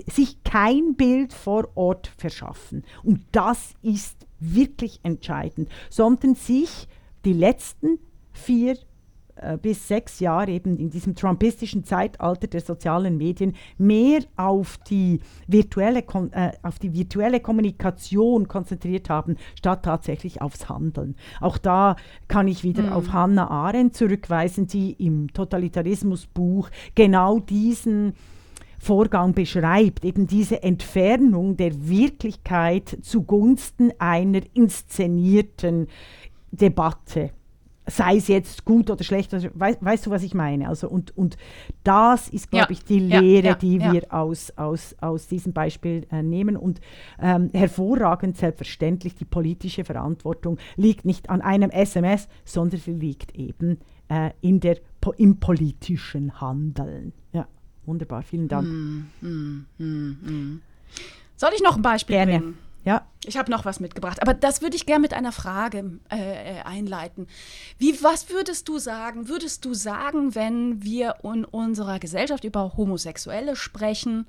[0.08, 2.84] sich kein Bild vor Ort verschaffen.
[3.04, 6.88] Und das ist wirklich entscheidend, sondern sich
[7.26, 8.00] die letzten
[8.32, 8.78] vier
[9.42, 15.22] äh, bis sechs Jahre eben in diesem trumpistischen Zeitalter der sozialen Medien mehr auf die
[15.48, 21.16] virtuelle, äh, auf die virtuelle Kommunikation konzentriert haben, statt tatsächlich aufs Handeln.
[21.40, 21.96] Auch da
[22.28, 22.94] kann ich wieder mhm.
[22.94, 28.14] auf Hannah Arendt zurückweisen, die im Totalitarismusbuch genau diesen
[28.80, 35.88] Vorgang beschreibt, eben diese Entfernung der Wirklichkeit zugunsten einer inszenierten
[36.52, 37.32] Debatte
[37.90, 40.68] sei es jetzt gut oder schlecht, also, weißt, weißt du, was ich meine?
[40.68, 41.38] Also und, und
[41.84, 45.54] das ist, glaube ja, ich, die Lehre, ja, ja, die wir aus, aus, aus diesem
[45.54, 46.56] Beispiel äh, nehmen.
[46.56, 46.80] Und
[47.22, 53.80] ähm, hervorragend, selbstverständlich, die politische Verantwortung liegt nicht an einem SMS, sondern sie liegt eben
[54.08, 54.78] äh, in der,
[55.18, 57.14] im politischen Handeln.
[57.32, 57.48] Ja.
[57.90, 58.68] Wunderbar, vielen Dank.
[58.68, 60.62] Mm, mm, mm,
[61.36, 62.40] Soll ich noch ein Beispiel Gerne.
[62.40, 62.58] bringen?
[62.86, 63.08] Ja.
[63.26, 66.62] Ich habe noch was mitgebracht, aber das würde ich gerne mit einer Frage äh, äh,
[66.62, 67.26] einleiten.
[67.80, 69.28] Wie, was würdest du sagen?
[69.28, 74.28] Würdest du sagen, wenn wir in unserer Gesellschaft über Homosexuelle sprechen,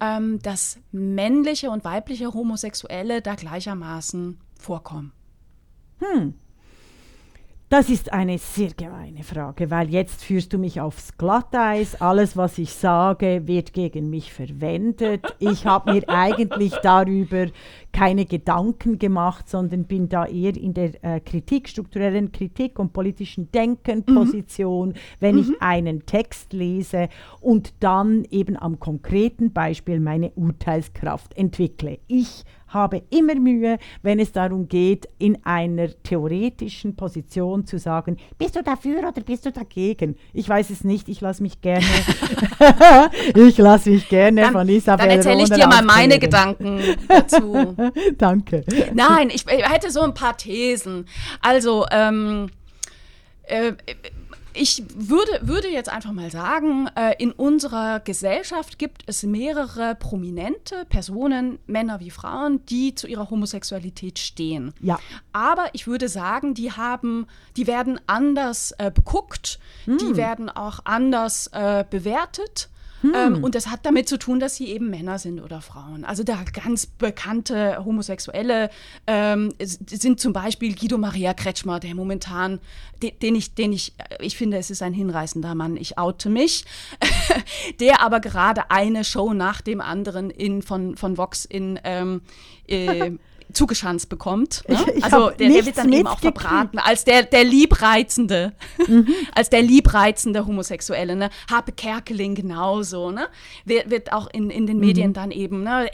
[0.00, 5.12] ähm, dass männliche und weibliche Homosexuelle da gleichermaßen vorkommen?
[5.98, 6.34] Hm.
[7.70, 12.00] Das ist eine sehr gemeine Frage, weil jetzt führst du mich aufs Glatteis.
[12.00, 15.34] Alles, was ich sage, wird gegen mich verwendet.
[15.38, 17.46] Ich habe mir eigentlich darüber
[17.90, 23.50] keine Gedanken gemacht, sondern bin da eher in der äh, Kritik, strukturellen Kritik und politischen
[23.50, 24.94] Denken-Position, mhm.
[25.20, 25.40] wenn mhm.
[25.40, 27.08] ich einen Text lese
[27.40, 31.98] und dann eben am konkreten Beispiel meine Urteilskraft entwickle.
[32.08, 38.56] Ich habe immer Mühe, wenn es darum geht, in einer theoretischen Position zu sagen, bist
[38.56, 40.16] du dafür oder bist du dagegen?
[40.32, 41.86] Ich weiß es nicht, ich lasse mich gerne,
[43.34, 47.74] ich lasse mich gerne dann, von Isabel Dann erzähle ich dir mal meine Gedanken dazu.
[48.18, 48.64] Danke.
[48.92, 51.06] Nein, ich, ich, hätte so ein paar Thesen.
[51.40, 52.50] Also, ähm,
[53.44, 53.72] äh,
[54.54, 60.84] ich würde, würde jetzt einfach mal sagen, äh, in unserer Gesellschaft gibt es mehrere prominente
[60.88, 64.72] Personen, Männer wie Frauen, die zu ihrer Homosexualität stehen.
[64.80, 64.98] Ja.
[65.32, 69.98] Aber ich würde sagen, die haben, die werden anders äh, beguckt, hm.
[69.98, 72.70] die werden auch anders äh, bewertet.
[73.04, 73.12] Hm.
[73.14, 76.06] Ähm, und das hat damit zu tun, dass sie eben Männer sind oder Frauen.
[76.06, 78.70] Also da ganz bekannte Homosexuelle
[79.06, 82.60] ähm, sind zum Beispiel Guido Maria Kretschmer, der momentan,
[83.02, 86.30] den, den, ich, den ich, äh, ich finde, es ist ein hinreißender Mann, ich oute
[86.30, 86.64] mich,
[87.80, 92.22] der aber gerade eine Show nach dem anderen in, von, von Vox in ähm,
[92.66, 93.10] äh,
[93.54, 94.62] zugeschanzt bekommt.
[94.68, 94.76] Ne?
[94.88, 98.52] Ich, ich also der, der, wird dann eben auch verbraten als der, der liebreizende,
[98.86, 99.08] mhm.
[99.34, 101.16] als der liebreizende Homosexuelle.
[101.16, 101.30] Ne?
[101.50, 103.10] Harpe Kerkeling genauso.
[103.10, 103.28] Ne?
[103.64, 105.14] Wird, wird auch in, in den Medien mhm.
[105.14, 105.88] dann eben, ne?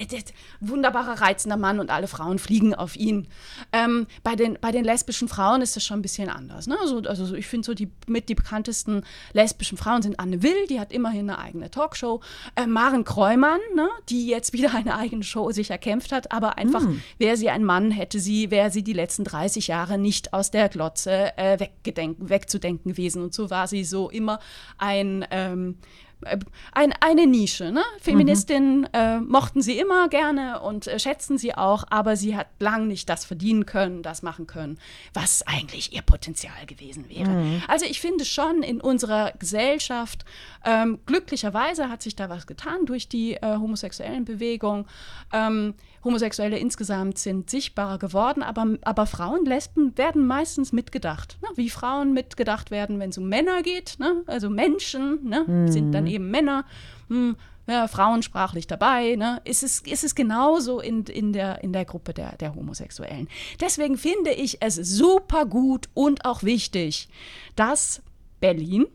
[0.61, 3.29] wunderbarer, reizender Mann und alle Frauen fliegen auf ihn.
[3.73, 6.66] Ähm, bei, den, bei den lesbischen Frauen ist das schon ein bisschen anders.
[6.66, 6.77] Ne?
[6.81, 10.81] Also, also ich finde so die mit die bekanntesten lesbischen Frauen sind Anne Will, die
[10.81, 12.20] hat immerhin eine eigene Talkshow.
[12.57, 13.88] Äh, Maren Kreumann, ne?
[14.09, 17.03] die jetzt wieder eine eigene Show sich erkämpft hat, aber einfach, mhm.
[17.18, 20.69] wer sie ein Mann, hätte sie, wäre sie die letzten 30 Jahre nicht aus der
[20.69, 23.23] Glotze äh, wegzudenken gewesen.
[23.23, 24.41] Und so war sie so immer
[24.79, 25.77] ein ähm,
[26.23, 26.39] äh,
[26.73, 27.73] ein, eine Nische.
[27.73, 27.83] Ne?
[28.01, 28.87] Feministinnen mhm.
[28.93, 33.09] äh, mochten sie immer gerne und äh, schätzen sie auch, aber sie hat lang nicht
[33.09, 34.79] das verdienen können, das machen können,
[35.15, 37.31] was eigentlich ihr Potenzial gewesen wäre.
[37.31, 37.63] Mhm.
[37.69, 40.25] Also ich finde schon in unserer Gesellschaft,
[40.64, 44.87] ähm, glücklicherweise hat sich da was getan durch die äh, homosexuellen Bewegung.
[45.33, 51.38] Ähm, Homosexuelle insgesamt sind sichtbarer geworden, aber, aber Frauen, Lesben werden meistens mitgedacht.
[51.42, 51.49] Ne?
[51.57, 53.96] Wie Frauen mitgedacht werden, wenn es um Männer geht.
[53.99, 54.23] Ne?
[54.27, 55.44] Also Menschen ne?
[55.46, 55.68] Mhm.
[55.68, 56.64] sind dann eben Männer.
[57.09, 61.85] Hm, ja, frauensprachlich dabei, ne, ist, es, ist es genauso in, in, der, in der
[61.85, 63.29] Gruppe der, der Homosexuellen.
[63.61, 67.09] Deswegen finde ich es super gut und auch wichtig,
[67.55, 68.03] dass
[68.40, 68.87] Berlin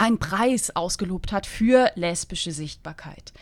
[0.00, 3.32] einen Preis ausgelobt hat für lesbische Sichtbarkeit.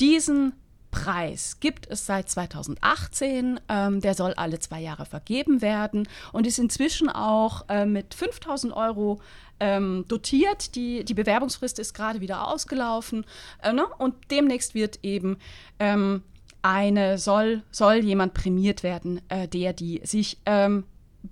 [0.00, 0.52] Diesen
[0.90, 3.60] Preis gibt es seit 2018.
[3.68, 8.72] Ähm, der soll alle zwei Jahre vergeben werden und ist inzwischen auch äh, mit 5000
[8.72, 9.20] Euro
[9.60, 10.74] ähm, dotiert.
[10.74, 13.26] Die, die Bewerbungsfrist ist gerade wieder ausgelaufen.
[13.62, 13.86] Äh, ne?
[13.98, 15.36] Und demnächst wird eben
[15.78, 16.22] ähm,
[16.62, 20.84] eine, soll, soll jemand prämiert werden, äh, der die sich ähm,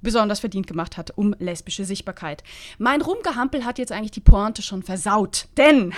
[0.03, 2.43] besonders verdient gemacht hat um lesbische Sichtbarkeit.
[2.79, 5.47] Mein Rumgehampel hat jetzt eigentlich die Pointe schon versaut.
[5.57, 5.95] Denn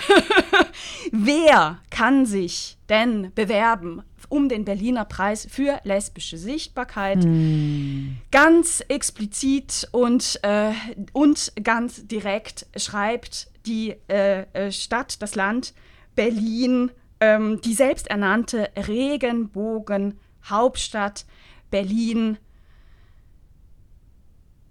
[1.11, 7.23] wer kann sich denn bewerben um den Berliner Preis für lesbische Sichtbarkeit?
[7.23, 8.17] Hm.
[8.31, 10.71] Ganz explizit und, äh,
[11.13, 15.73] und ganz direkt schreibt die äh, äh Stadt, das Land
[16.15, 21.25] Berlin, ähm, die selbsternannte Regenbogen-Hauptstadt
[21.69, 22.37] Berlin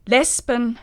[0.07, 0.78] Lesben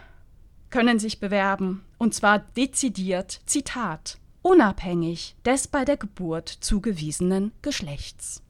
[0.69, 8.41] können sich bewerben, und zwar dezidiert, Zitat, unabhängig des bei der Geburt zugewiesenen Geschlechts.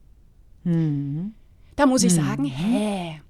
[0.64, 1.36] Mhm.
[1.76, 3.22] Da muss ich sagen, hä?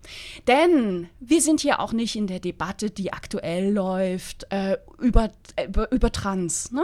[0.47, 5.67] Denn wir sind hier auch nicht in der Debatte, die aktuell läuft, äh, über, äh,
[5.67, 6.71] über, über Trans.
[6.71, 6.83] Ne?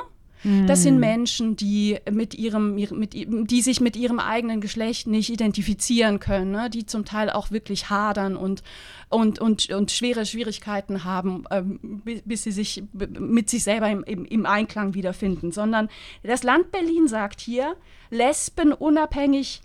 [0.68, 1.00] Das sind hm.
[1.02, 6.70] Menschen, die mit ihrem, mit, die sich mit ihrem eigenen Geschlecht nicht identifizieren können, ne?
[6.70, 8.64] die zum Teil auch wirklich hadern und,
[9.10, 14.24] und, und, und schwere Schwierigkeiten haben, ähm, bis sie sich mit sich selber im, im,
[14.24, 15.52] im Einklang wiederfinden.
[15.52, 15.90] Sondern
[16.24, 17.76] das Land Berlin sagt hier,
[18.10, 19.62] Lesben unabhängig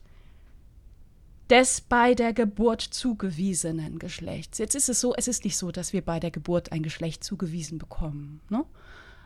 [1.50, 4.58] des bei der Geburt zugewiesenen Geschlechts.
[4.58, 7.22] Jetzt ist es so, es ist nicht so, dass wir bei der Geburt ein Geschlecht
[7.22, 8.40] zugewiesen bekommen.
[8.48, 8.64] Ne?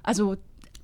[0.02, 0.36] Also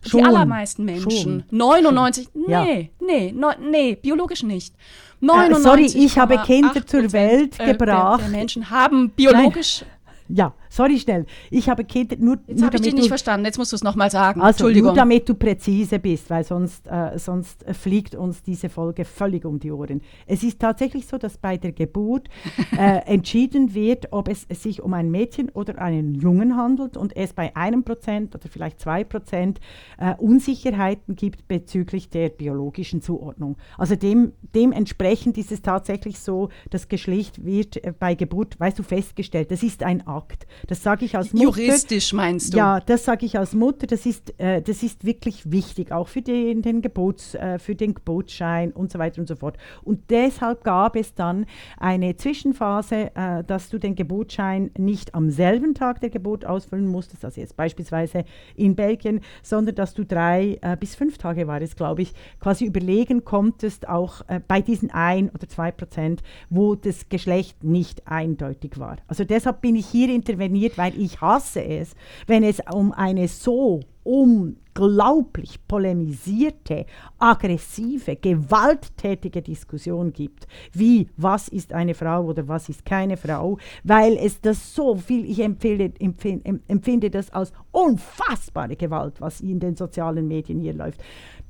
[0.06, 1.10] Schon, die allermeisten Menschen.
[1.10, 2.42] Schon, 99, schon.
[2.46, 3.06] nee, ja.
[3.06, 4.74] nee, no, nee, biologisch nicht.
[5.20, 8.20] 99, äh, sorry, ich habe Kinder zur Welt gebracht.
[8.20, 9.90] Der, der Menschen haben biologisch Nein.
[10.28, 11.26] Ja, sorry schnell.
[11.50, 12.38] Ich habe Kinder nur.
[12.46, 13.46] Jetzt habe ich dich nicht verstanden.
[13.46, 14.40] Jetzt musst du es nochmal sagen.
[14.40, 14.88] Also, Entschuldigung.
[14.88, 19.58] Nur damit du präzise bist, weil sonst, äh, sonst fliegt uns diese Folge völlig um
[19.58, 20.02] die Ohren.
[20.26, 22.28] Es ist tatsächlich so, dass bei der Geburt
[22.76, 27.32] äh, entschieden wird, ob es sich um ein Mädchen oder einen Jungen handelt und es
[27.32, 29.60] bei einem Prozent oder vielleicht zwei Prozent
[29.98, 33.56] äh, Unsicherheiten gibt bezüglich der biologischen Zuordnung.
[33.78, 38.82] Also dem, dementsprechend ist es tatsächlich so, das Geschlecht wird äh, bei Geburt, weißt du,
[38.82, 39.50] festgestellt.
[39.50, 40.46] Das ist ein Akt.
[40.66, 41.44] Das sage ich als Mutter.
[41.44, 42.58] Juristisch meinst du?
[42.58, 43.86] Ja, das sage ich als Mutter.
[43.86, 47.94] Das ist, äh, das ist wirklich wichtig, auch für den, den Gebots, äh, für den
[47.94, 49.56] Geburtsschein und so weiter und so fort.
[49.82, 51.46] Und deshalb gab es dann
[51.78, 57.24] eine Zwischenphase, äh, dass du den Geburtsschein nicht am selben Tag der Geburt ausfüllen musstest,
[57.24, 58.24] also jetzt beispielsweise
[58.56, 62.64] in Belgien, sondern dass du drei äh, bis fünf Tage war es, glaube ich, quasi
[62.64, 68.78] überlegen konntest, auch äh, bei diesen ein oder zwei Prozent, wo das Geschlecht nicht eindeutig
[68.78, 68.96] war.
[69.06, 71.94] Also deshalb bin ich hier interveniert, weil ich hasse es,
[72.26, 76.84] wenn es um eine so unglaublich polemisierte,
[77.18, 84.16] aggressive, gewalttätige Diskussion gibt, wie was ist eine Frau oder was ist keine Frau, weil
[84.18, 89.74] es das so viel, ich empfehle, empfinde, empfinde das als unfassbare Gewalt, was in den
[89.74, 91.00] sozialen Medien hier läuft.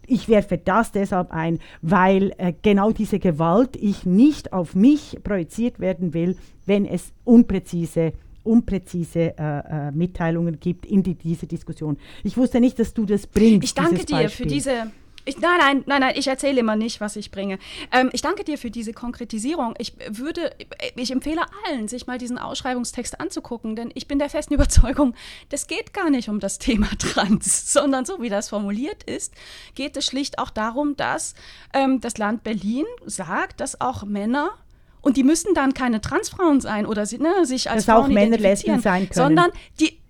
[0.06, 5.80] Ich werfe das deshalb ein, weil äh, genau diese Gewalt ich nicht auf mich projiziert
[5.80, 6.36] werden will,
[6.66, 8.12] wenn es unpräzise
[8.44, 11.96] unpräzise äh, äh, Mitteilungen gibt in die, diese Diskussion.
[12.22, 13.64] Ich wusste nicht, dass du das bringst.
[13.64, 14.92] Ich danke dir für diese.
[15.26, 17.58] Ich, nein, nein, nein, nein, ich erzähle immer nicht, was ich bringe.
[17.90, 19.74] Ähm, ich danke dir für diese Konkretisierung.
[19.78, 20.54] Ich würde,
[20.96, 25.14] ich empfehle allen, sich mal diesen Ausschreibungstext anzugucken, denn ich bin der festen Überzeugung,
[25.48, 29.32] das geht gar nicht um das Thema Trans, sondern so wie das formuliert ist,
[29.74, 31.34] geht es schlicht auch darum, dass
[31.72, 34.50] ähm, das Land Berlin sagt, dass auch Männer
[35.04, 38.38] und die müssen dann keine Transfrauen sein oder ne, sich als Dass Frauen auch Männer
[38.38, 39.12] Lesben sein können.
[39.14, 40.00] Sondern die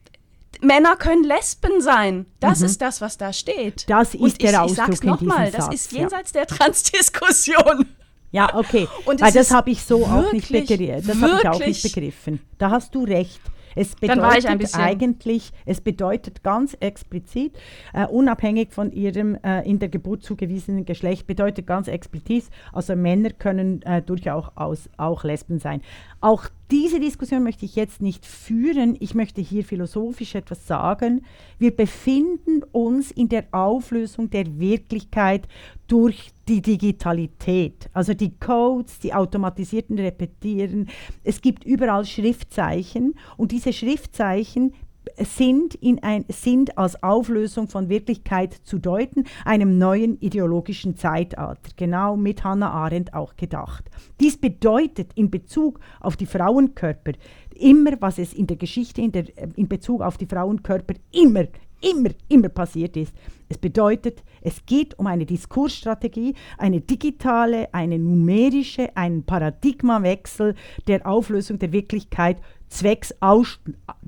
[0.61, 2.27] Männer können Lesben sein.
[2.41, 2.67] Das mhm.
[2.67, 3.89] ist das, was da steht.
[3.89, 6.45] Das ist und der ich, Ausdruck ich sag's nochmal, das ist jenseits ja.
[6.45, 7.87] der Transdiskussion.
[8.31, 8.89] Ja, okay.
[9.05, 11.07] Und Weil das habe ich so wirklich, auch nicht begriffen.
[11.07, 12.41] Das habe ich auch nicht begriffen.
[12.59, 13.41] Da hast du recht.
[13.75, 17.59] Es bedeutet eigentlich, es bedeutet ganz explizit,
[17.93, 23.31] äh, unabhängig von ihrem äh, in der Geburt zugewiesenen Geschlecht, bedeutet ganz explizit, also Männer
[23.31, 25.81] können äh, durchaus auch Lesben sein.
[26.21, 28.97] Auch diese Diskussion möchte ich jetzt nicht führen.
[28.99, 31.25] Ich möchte hier philosophisch etwas sagen.
[31.57, 35.47] Wir befinden uns in der Auflösung der Wirklichkeit
[35.87, 37.89] durch die Digitalität.
[37.93, 40.89] Also die Codes, die automatisierten Repetieren.
[41.23, 44.75] Es gibt überall Schriftzeichen und diese Schriftzeichen
[45.19, 52.17] sind, in ein, sind als Auflösung von Wirklichkeit zu deuten, einem neuen ideologischen Zeitalter, genau
[52.17, 53.85] mit Hannah Arendt auch gedacht.
[54.21, 57.13] Dies bedeutet in Bezug auf die Frauenkörper
[57.55, 61.45] immer, was es in der Geschichte in, der, in Bezug auf die Frauenkörper immer
[61.85, 63.15] immer, immer passiert ist.
[63.49, 70.55] Es bedeutet, es geht um eine Diskursstrategie, eine digitale, eine numerische, einen Paradigmawechsel
[70.87, 72.39] der Auflösung der Wirklichkeit
[72.69, 73.61] zwecks, Aus,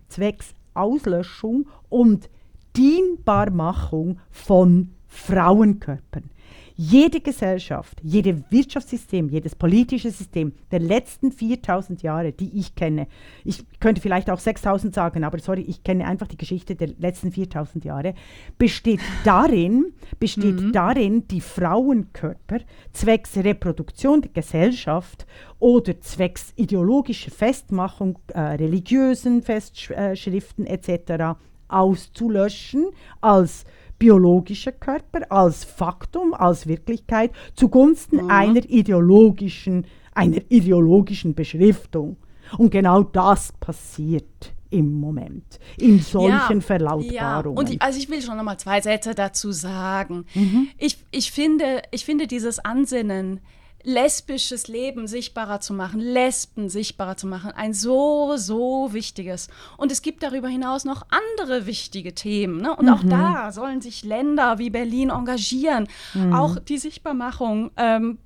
[0.09, 2.29] zwecks Auslöschung und
[2.77, 6.31] Dienbarmachung von Frauenkörpern.
[6.79, 13.07] Jede Gesellschaft, jedes Wirtschaftssystem, jedes politische System der letzten 4000 Jahre, die ich kenne,
[13.45, 17.33] ich könnte vielleicht auch 6000 sagen, aber sorry, ich kenne einfach die Geschichte der letzten
[17.33, 18.15] 4000 Jahre,
[18.59, 19.87] besteht darin,
[20.19, 20.73] besteht mhm.
[20.73, 22.59] darin, die Frauenkörper
[22.93, 25.27] zwecks Reproduktion der Gesellschaft
[25.59, 31.39] oder zwecks ideologischer Festmachung, äh, religiösen Festschriften etc.
[31.69, 32.87] auszulöschen
[33.23, 33.65] als
[33.99, 38.31] biologischer Körper als Faktum, als Wirklichkeit zugunsten mhm.
[38.31, 42.17] einer ideologischen, einer ideologischen Beschriftung.
[42.59, 47.13] Und genau das passiert im Moment in solchen ja, Verlautbarungen.
[47.13, 47.61] Ja.
[47.61, 50.27] Und ich, also ich will schon noch mal zwei Sätze dazu sagen.
[50.35, 50.69] Mhm.
[50.79, 53.41] Ich, ich, finde, ich finde dieses Ansinnen
[53.87, 59.47] lesbisches Leben sichtbarer zu machen, Lesben sichtbarer zu machen, ein so, so wichtiges.
[59.77, 62.61] Und es gibt darüber hinaus noch andere wichtige Themen.
[62.61, 62.75] Ne?
[62.75, 62.93] Und mhm.
[62.93, 65.87] auch da sollen sich Länder wie Berlin engagieren.
[66.15, 66.35] Mhm.
[66.35, 68.19] Auch die Sichtbarmachung, ähm,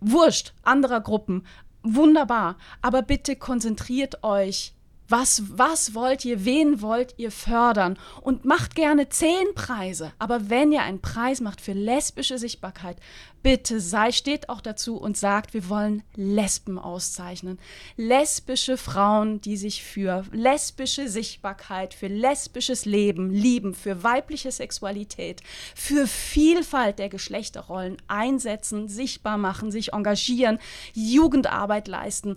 [0.00, 1.44] wurscht, anderer Gruppen.
[1.82, 2.58] Wunderbar.
[2.82, 4.75] Aber bitte konzentriert euch
[5.08, 7.98] was, was wollt ihr, wen wollt ihr fördern?
[8.22, 10.12] Und macht gerne zehn Preise.
[10.18, 12.98] Aber wenn ihr einen Preis macht für lesbische Sichtbarkeit,
[13.42, 17.60] bitte sei, steht auch dazu und sagt, wir wollen Lesben auszeichnen.
[17.96, 25.42] Lesbische Frauen, die sich für lesbische Sichtbarkeit, für lesbisches Leben lieben, für weibliche Sexualität,
[25.76, 30.58] für Vielfalt der Geschlechterrollen einsetzen, sichtbar machen, sich engagieren,
[30.94, 32.36] Jugendarbeit leisten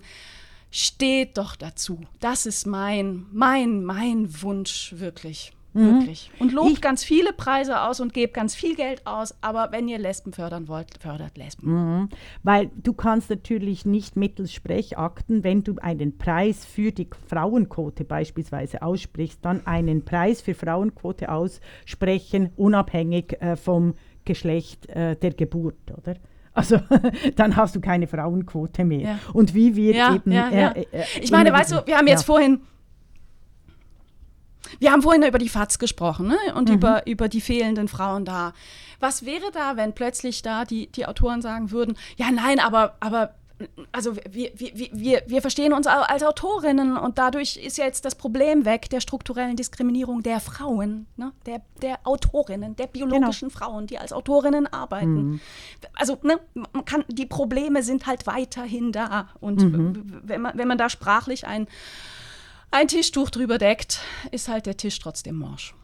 [0.70, 2.00] steht doch dazu.
[2.20, 5.52] Das ist mein, mein, mein Wunsch wirklich.
[5.72, 6.00] Mhm.
[6.00, 6.30] Wirklich.
[6.38, 9.86] Und lobt ich, ganz viele Preise aus und gebt ganz viel Geld aus, aber wenn
[9.86, 11.70] ihr Lesben fördern wollt, fördert Lesben.
[11.70, 12.08] Mhm.
[12.42, 18.82] Weil du kannst natürlich nicht mittels Sprechakten, wenn du einen Preis für die Frauenquote beispielsweise
[18.82, 23.94] aussprichst, dann einen Preis für Frauenquote aussprechen, unabhängig äh, vom
[24.24, 26.16] Geschlecht äh, der Geburt, oder?
[26.52, 26.80] Also
[27.36, 29.00] dann hast du keine Frauenquote mehr.
[29.00, 29.18] Ja.
[29.32, 30.32] Und wie wir ja, eben.
[30.32, 32.60] Ja, äh, äh, ich meine, weißt du, wir haben jetzt vorhin.
[34.78, 36.36] Wir haben vorhin über die FATS gesprochen ne?
[36.54, 36.76] und mhm.
[36.76, 38.52] über, über die fehlenden Frauen da.
[39.00, 43.34] Was wäre da, wenn plötzlich da die, die Autoren sagen würden, ja nein, aber, aber
[43.92, 48.14] also wir, wir, wir, wir verstehen uns als Autorinnen und dadurch ist ja jetzt das
[48.14, 51.32] Problem weg der strukturellen Diskriminierung der Frauen, ne?
[51.46, 53.58] der, der Autorinnen, der biologischen genau.
[53.58, 55.32] Frauen, die als Autorinnen arbeiten.
[55.32, 55.40] Mhm.
[55.94, 60.22] Also ne, man kann, die Probleme sind halt weiterhin da und mhm.
[60.22, 61.66] wenn, man, wenn man da sprachlich ein,
[62.70, 64.00] ein Tischtuch drüber deckt,
[64.30, 65.74] ist halt der Tisch trotzdem morsch.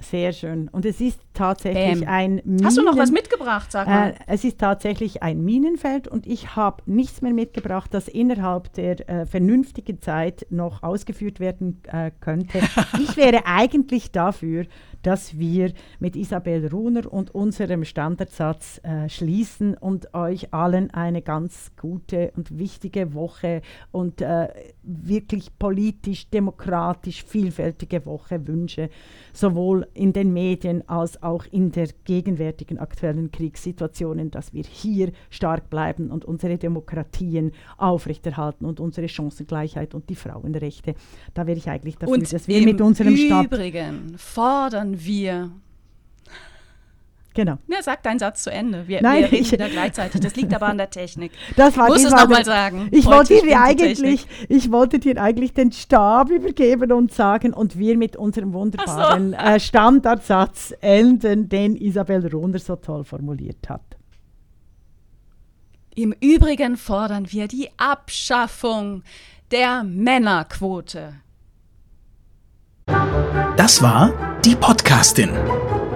[0.00, 0.68] Sehr schön.
[0.68, 2.08] Und es ist tatsächlich Bam.
[2.08, 4.10] ein Minen Hast du noch was mitgebracht, sag mal?
[4.10, 9.08] Äh, es ist tatsächlich ein Minenfeld und ich habe nichts mehr mitgebracht, das innerhalb der
[9.08, 12.60] äh, vernünftigen Zeit noch ausgeführt werden äh, könnte.
[12.98, 14.64] ich wäre eigentlich dafür,
[15.02, 21.72] dass wir mit Isabel Runer und unserem Standardsatz äh, schließen und euch allen eine ganz
[21.80, 24.48] gute und wichtige Woche und äh,
[24.82, 28.90] wirklich politisch, demokratisch, vielfältige Woche wünsche,
[29.32, 35.70] sowohl in den Medien als auch in der gegenwärtigen aktuellen Kriegssituationen, dass wir hier stark
[35.70, 40.94] bleiben und unsere Demokratien aufrechterhalten und unsere Chancengleichheit und die Frauenrechte.
[41.34, 43.46] Da wäre ich eigentlich dafür, und dass wir mit unserem Staat.
[43.46, 45.50] Übrigen fordern fordern wir.
[47.34, 47.58] Genau.
[47.68, 48.88] Ja, sag deinen Satz zu Ende.
[48.88, 50.20] Wir, Nein, wir reden ich, wieder gleichzeitig.
[50.20, 51.32] Das liegt aber an der Technik.
[51.56, 52.88] Das war Muss es nochmal sagen.
[52.90, 57.96] Ich wollte, dir eigentlich, ich wollte dir eigentlich den Stab übergeben und sagen, und wir
[57.96, 59.36] mit unserem wunderbaren so.
[59.36, 63.82] äh, Standardsatz enden, den Isabel Rohner so toll formuliert hat.
[65.94, 69.02] Im Übrigen fordern wir die Abschaffung
[69.50, 71.14] der Männerquote.
[73.56, 74.12] Das war
[74.44, 75.30] die Podcastin,